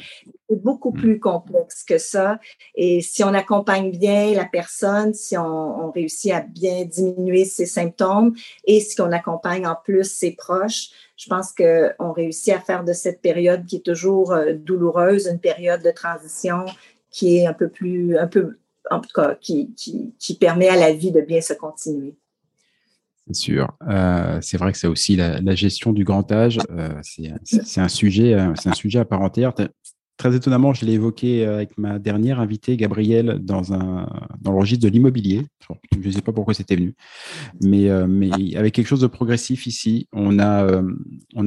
[0.48, 1.00] c'est beaucoup mm.
[1.00, 2.40] plus complexe que ça.
[2.76, 7.66] Et si on accompagne bien la personne, si on, on réussit à bien diminuer ses
[7.66, 8.36] symptômes,
[8.66, 10.90] et si on accompagne en plus ses proches,
[11.22, 15.40] je pense qu'on réussit à faire de cette période qui est toujours euh, douloureuse une
[15.40, 16.66] période de transition
[17.12, 18.58] qui est un peu plus, un peu,
[18.90, 22.16] en tout cas, qui, qui, permet à la vie de bien se continuer.
[23.28, 23.72] C'est sûr.
[23.88, 26.58] Euh, c'est vrai que c'est aussi la, gestion du grand âge.
[26.72, 29.54] Euh, c'est un c'est un sujet à part entière.
[30.18, 34.90] Très étonnamment, je l'ai évoqué euh, avec ma dernière invitée, Gabrielle, dans, le registre de
[34.90, 35.48] l'immobilier.
[36.00, 36.94] Je ne sais pas pourquoi c'était venu,
[37.62, 40.08] mais, euh, mais avec quelque chose de progressif ici.
[40.14, 40.84] On a, euh,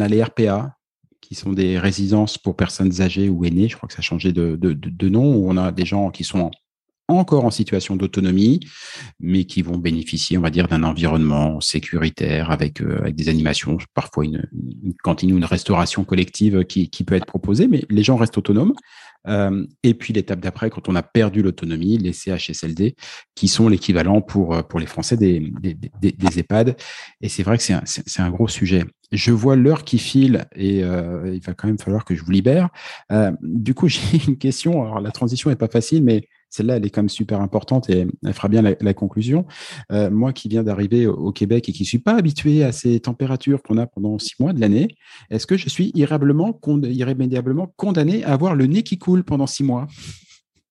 [0.08, 0.76] les RPA,
[1.20, 3.68] qui sont des résidences pour personnes âgées ou aînées.
[3.68, 5.22] Je crois que ça a changé de, nom.
[5.22, 6.50] On a des gens qui sont
[7.08, 8.60] encore en situation d'autonomie,
[9.20, 13.76] mais qui vont bénéficier, on va dire, d'un environnement sécuritaire avec, euh, avec des animations,
[13.94, 14.46] parfois une,
[15.02, 18.74] cantine ou une restauration collective qui, qui peut être proposée, mais les gens restent autonomes.
[19.26, 22.94] Euh, et puis l'étape d'après, quand on a perdu l'autonomie, les CHSLD,
[23.34, 26.76] qui sont l'équivalent pour, pour les Français des, des, EHPAD.
[27.22, 28.84] Et c'est vrai que c'est un, c'est un gros sujet.
[29.12, 32.30] Je vois l'heure qui file et euh, il va quand même falloir que je vous
[32.30, 32.68] libère.
[33.12, 34.82] Euh, du coup, j'ai une question.
[34.82, 38.06] Alors la transition est pas facile, mais celle-là, elle est quand même super importante et
[38.24, 39.44] elle fera bien la, conclusion.
[39.90, 43.00] Euh, moi qui viens d'arriver au Québec et qui ne suis pas habitué à ces
[43.00, 44.88] températures qu'on a pendant six mois de l'année,
[45.30, 46.52] est-ce que je suis irrémédiablement
[47.76, 49.88] condamné à avoir le nez qui coule pendant six mois?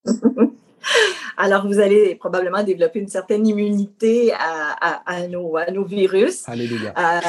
[1.35, 6.47] Alors, vous allez probablement développer une certaine immunité à, nos, à nos, virus.
[6.47, 6.93] Alléluia.
[6.97, 7.19] Euh,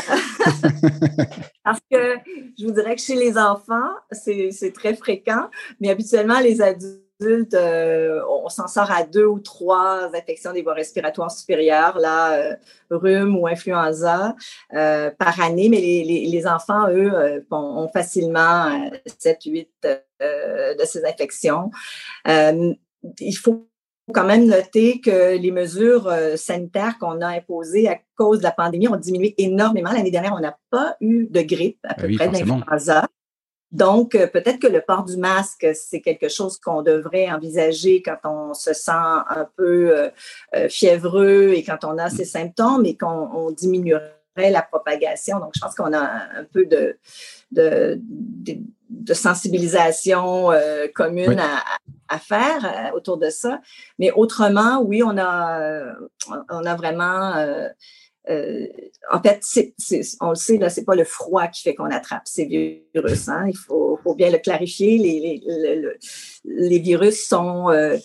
[1.65, 2.17] parce que
[2.59, 5.49] je vous dirais que chez les enfants, c'est très fréquent,
[5.81, 10.75] mais habituellement, les adultes euh, on s'en sort à deux ou trois infections des voies
[10.75, 12.57] respiratoires supérieures, là, euh,
[12.91, 14.35] rhume ou influenza
[14.75, 19.69] euh, par année, mais les, enfants, eux, ont facilement 7, 8
[20.21, 21.71] de ces infections.
[22.27, 23.69] il faut
[24.13, 28.89] quand même noter que les mesures sanitaires qu'on a imposées à cause de la pandémie
[28.89, 29.93] ont diminué énormément.
[29.93, 33.09] L'année dernière, on n'a pas eu de grippe, à peu près d'influenza.
[33.75, 38.19] Donc, euh, peut-être que le port du masque, c'est quelque chose qu'on devrait envisager quand
[38.23, 40.11] on se sent un peu euh,
[40.55, 45.41] euh, fiévreux et quand on a ces symptômes et qu'on diminuerait la propagation.
[45.41, 46.97] Donc, je pense qu'on a un peu de,
[47.51, 50.51] de, de, sensibilisation
[50.95, 51.65] commune à,
[52.09, 53.61] à, faire autour de ça.
[53.99, 55.95] Mais autrement, oui, on a,
[56.51, 57.69] on a vraiment euh,
[58.27, 59.43] en fait,
[60.21, 63.29] on le sait, là, c'est pas le froid qui fait qu'on attrape ces virus.
[63.29, 63.47] Hein.
[63.49, 64.99] Il faut, bien le clarifier.
[64.99, 65.43] Les,
[66.45, 67.97] les, virus sont euh,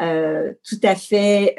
[0.00, 1.54] euh, tout à fait,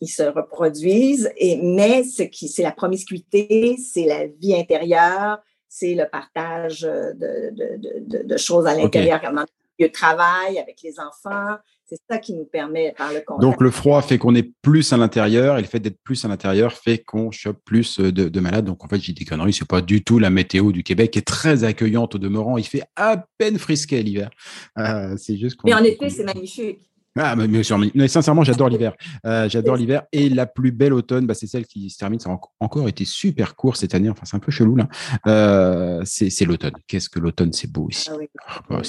[0.00, 1.30] ils se reproduisent.
[1.36, 5.38] Et mais ce qui, c'est la promiscuité, c'est la vie intérieure,
[5.68, 10.58] c'est le partage de, de, de, choses à l'intérieur, comme dans le lieu de travail
[10.58, 11.56] avec les enfants.
[11.88, 13.42] C'est ça qui nous permet par le contact.
[13.42, 16.28] Donc le froid fait qu'on est plus à l'intérieur et le fait d'être plus à
[16.28, 18.64] l'intérieur fait qu'on chope plus de, de, malades.
[18.64, 21.20] Donc en fait, j'ai des conneries, c'est pas du tout la météo du Québec qui
[21.20, 22.58] est très accueillante au demeurant.
[22.58, 24.30] Il fait à peine frisquet l'hiver.
[24.78, 26.80] Euh, c'est juste Mais en été, c'est magnifique.
[27.18, 28.94] Ah, mais, sincèrement, j'adore l'hiver.
[29.24, 30.02] Euh, j'adore l'hiver.
[30.12, 32.20] Et la plus belle automne, bah, c'est celle qui se termine.
[32.20, 34.10] Ça a encore été super court cette année.
[34.10, 34.88] Enfin, c'est un peu chelou là.
[35.26, 36.74] Euh, c'est l'automne.
[36.86, 38.10] Qu'est-ce que l'automne, c'est beau ici.
[38.12, 38.28] Ah oui.
[38.70, 38.82] oh,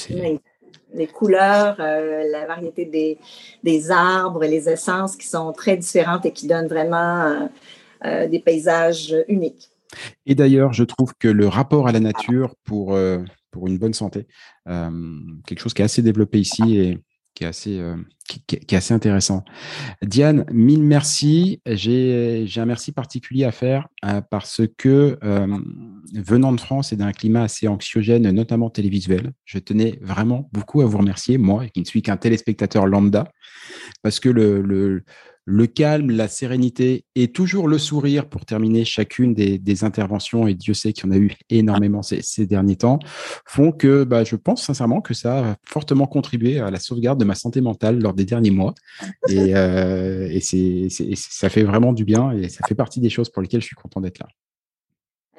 [0.93, 2.85] les couleurs, euh, la variété
[3.63, 7.49] des, arbres, les essences qui sont très différentes et qui donnent vraiment
[8.03, 9.71] des paysages uniques.
[10.27, 12.95] Et d'ailleurs, je trouve que le rapport à la nature pour,
[13.49, 14.27] pour une bonne santé,
[14.65, 16.99] quelque chose qui est assez développé ici et
[17.37, 17.95] qui est assez, euh,
[18.27, 19.45] qui, est assez intéressant.
[20.01, 21.61] Diane, mille merci.
[21.67, 25.57] J'ai un merci particulier à faire euh, parce que euh,
[26.15, 30.87] venant de France et d'un climat assez anxiogène, notamment télévisuel, je tenais vraiment beaucoup à
[30.87, 33.31] vous remercier, moi, qui ne suis qu'un téléspectateur lambda,
[34.01, 35.03] parce que le, le
[35.49, 40.73] le calme, la sérénité et toujours le sourire pour terminer chacune des, interventions, et Dieu
[40.73, 42.99] sait qu'il y en a eu énormément ces, derniers temps,
[43.45, 47.23] font que bah, je pense sincèrement que ça a fortement contribué à la sauvegarde de
[47.23, 48.75] ma santé mentale lors des derniers mois.
[49.29, 50.39] Et, euh, et
[51.15, 53.75] ça fait vraiment du bien et ça fait partie des choses pour lesquelles je suis
[53.75, 54.27] content d'être là.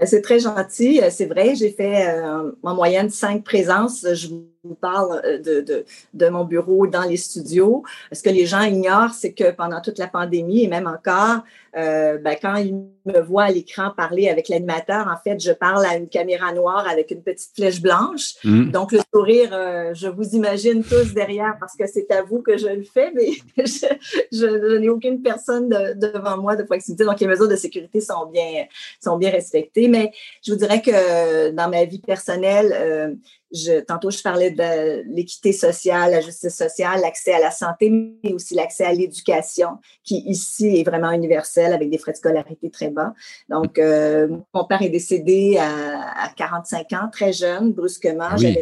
[0.05, 1.01] C'est très gentil.
[1.11, 4.07] C'est vrai, j'ai fait euh, en moyenne cinq présences.
[4.15, 4.29] Je
[4.69, 7.83] vous parle euh, de, de, de, mon bureau dans les studios.
[8.13, 11.43] Ce que les gens ignorent, c'est que pendant toute la pandémie et même encore,
[11.77, 15.85] euh, ben, quand ils me voient à l'écran parler avec l'animateur, en fait, je parle
[15.85, 18.35] à une caméra noire avec une petite flèche blanche.
[18.45, 18.71] Mm.
[18.71, 22.57] Donc, le sourire, euh, je vous imagine tous derrière parce que c'est à vous que
[22.57, 23.31] je le fais, mais
[23.65, 23.87] je,
[24.33, 27.05] je, n'ai aucune personne devant moi de proximité.
[27.05, 28.67] Donc, les mesures de sécurité sont bien,
[29.03, 29.89] sont bien respectées.
[29.89, 30.11] Mais
[30.43, 33.15] je vous dirais que dans ma vie personnelle, euh,
[33.53, 38.33] je, tantôt, je parlais de l'équité sociale, la justice sociale, l'accès à la santé, mais
[38.33, 42.91] aussi l'accès à l'éducation, qui ici est vraiment universel avec des frais de scolarité très
[42.91, 43.15] bas.
[43.49, 48.29] Donc, euh, mon père est décédé à, à 45 ans, très jeune, brusquement.
[48.31, 48.59] Ah oui,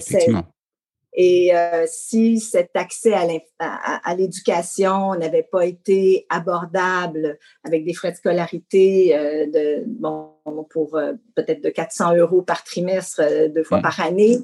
[1.18, 3.14] et euh, si cet accès
[3.58, 10.34] à l'éducation n'avait pas été abordable avec des frais de scolarité euh, de, bon,
[10.68, 14.40] pour euh, peut-être de 400 euros par trimestre, deux fois par année,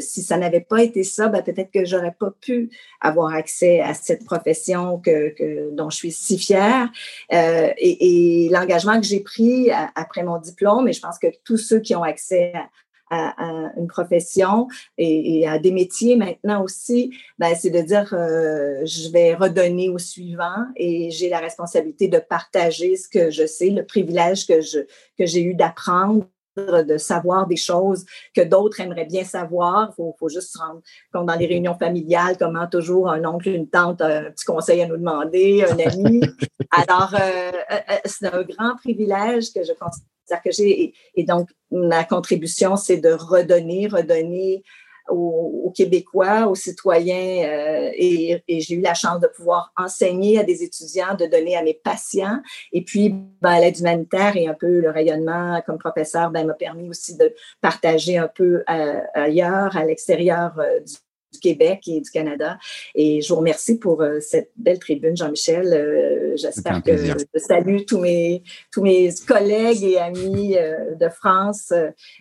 [0.00, 3.94] si ça n'avait pas été ça, ben, peut-être que j'aurais pas pu avoir accès à
[3.94, 6.90] cette profession que, que dont je suis si fière.
[7.30, 11.78] et, et l'engagement que j'ai pris après mon diplôme, et je pense que tous ceux
[11.78, 12.68] qui ont accès à,
[13.10, 19.10] à, une profession et, à des métiers maintenant aussi, ben, c'est de dire euh, je
[19.10, 23.84] vais redonner au suivant et j'ai la responsabilité de partager ce que je sais, le
[23.84, 24.80] privilège que je
[25.18, 28.04] que j'ai eu d'apprendre de savoir des choses
[28.34, 29.90] que d'autres aimeraient bien savoir.
[29.92, 30.80] Il faut, faut, juste se rendre
[31.12, 34.86] compte dans les réunions familiales, comment toujours un oncle, une tante, un petit conseil à
[34.86, 36.20] nous demander, un ami.
[36.70, 42.04] Alors, euh, euh, c'est un grand privilège que je considère que j'ai, et, donc ma
[42.04, 44.62] contribution, c'est de redonner, redonner
[45.08, 50.62] aux, Québécois, aux citoyens, euh, et, j'ai eu la chance de pouvoir enseigner à des
[50.62, 52.40] étudiants, de donner à mes patients,
[52.72, 56.88] et puis ben, l'aide humanitaire et un peu le rayonnement comme professeur ben, m'a permis
[56.88, 60.94] aussi de partager un peu euh, ailleurs, à l'extérieur euh, du
[61.40, 62.58] Québec et du Canada.
[62.94, 65.72] Et je vous remercie pour euh, cette belle tribune, Jean-Michel.
[65.72, 71.72] Euh, j'espère que je salue tous mes, tous mes collègues et amis euh, de France.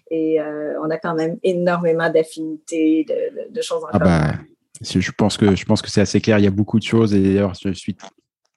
[0.09, 0.39] et
[0.81, 3.05] on a quand même énormément d'affinités,
[3.53, 4.33] de, choses en ah bah,
[4.81, 6.39] je pense que je pense que c'est assez clair.
[6.39, 7.97] Il y a beaucoup de choses et d'ailleurs, je suis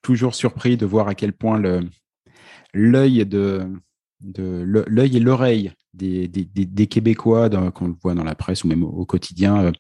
[0.03, 1.61] toujours surpris de voir à quel point
[2.73, 3.67] l'œil de
[4.23, 8.83] de l'œil et l'oreille des, des, Québécois, qu'on le voit dans la presse ou même
[8.83, 9.73] au, quotidien, euh,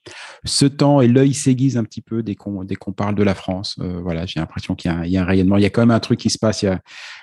[0.45, 3.35] ce temps et l'œil s'aiguise un petit peu dès qu'on dès qu'on parle de la
[3.35, 3.77] France.
[3.81, 5.57] Euh, voilà, j'ai l'impression qu'il y, y, a un rayonnement.
[5.57, 6.63] Il y a quand même un truc qui se passe.
[6.63, 6.81] Il y a,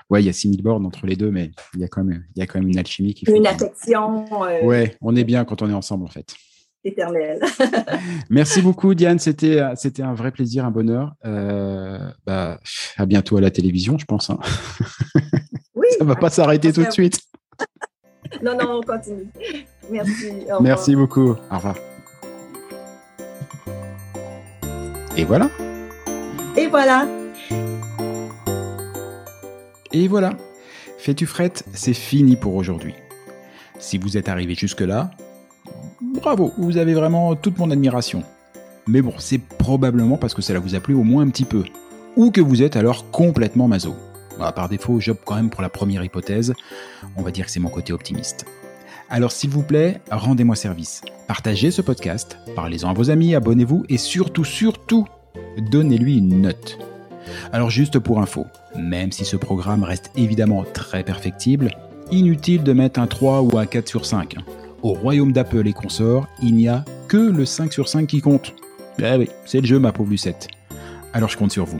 [0.09, 2.25] ouais, il y a 6000 bornes entre les deux, mais il y a quand même,
[2.35, 4.25] il y a quand même une alchimie qui Une affection.
[4.43, 6.33] Euh, ouais, on est bien quand on est ensemble, en fait.
[6.83, 7.39] Éternel.
[8.29, 9.19] Merci beaucoup, Diane.
[9.19, 11.13] C'était, c'était un vrai plaisir, un bonheur.
[12.25, 12.59] bah,
[12.97, 14.29] à bientôt à la télévision, je pense.
[14.29, 14.39] Hein.
[15.97, 17.19] Ça va pas s'arrêter tout de suite.
[18.43, 19.27] non, non, on continue.
[19.89, 20.33] Merci.
[20.61, 21.35] Merci beaucoup.
[21.51, 21.75] Au revoir.
[25.17, 25.49] Et voilà.
[26.55, 27.07] Et voilà.
[29.91, 30.33] Et voilà.
[30.97, 32.93] Fais-tu frette, c'est fini pour aujourd'hui.
[33.79, 35.11] Si vous êtes arrivé jusque-là,
[36.01, 38.23] bravo, vous avez vraiment toute mon admiration.
[38.87, 41.63] Mais bon, c'est probablement parce que cela vous a plu au moins un petit peu.
[42.15, 43.95] Ou que vous êtes alors complètement maso.
[44.39, 46.53] Bah, par défaut, j'opte quand même pour la première hypothèse.
[47.17, 48.45] On va dire que c'est mon côté optimiste.
[49.09, 51.01] Alors s'il vous plaît, rendez-moi service.
[51.27, 55.07] Partagez ce podcast, parlez-en à vos amis, abonnez-vous et surtout, surtout,
[55.57, 56.77] donnez-lui une note.
[57.51, 58.45] Alors juste pour info,
[58.77, 61.71] même si ce programme reste évidemment très perfectible,
[62.11, 64.35] inutile de mettre un 3 ou un 4 sur 5.
[64.83, 68.53] Au royaume d'Apple et consorts, il n'y a que le 5 sur 5 qui compte.
[68.99, 70.47] Eh oui, c'est le jeu ma pauvre Lucette.
[71.13, 71.79] Alors je compte sur vous.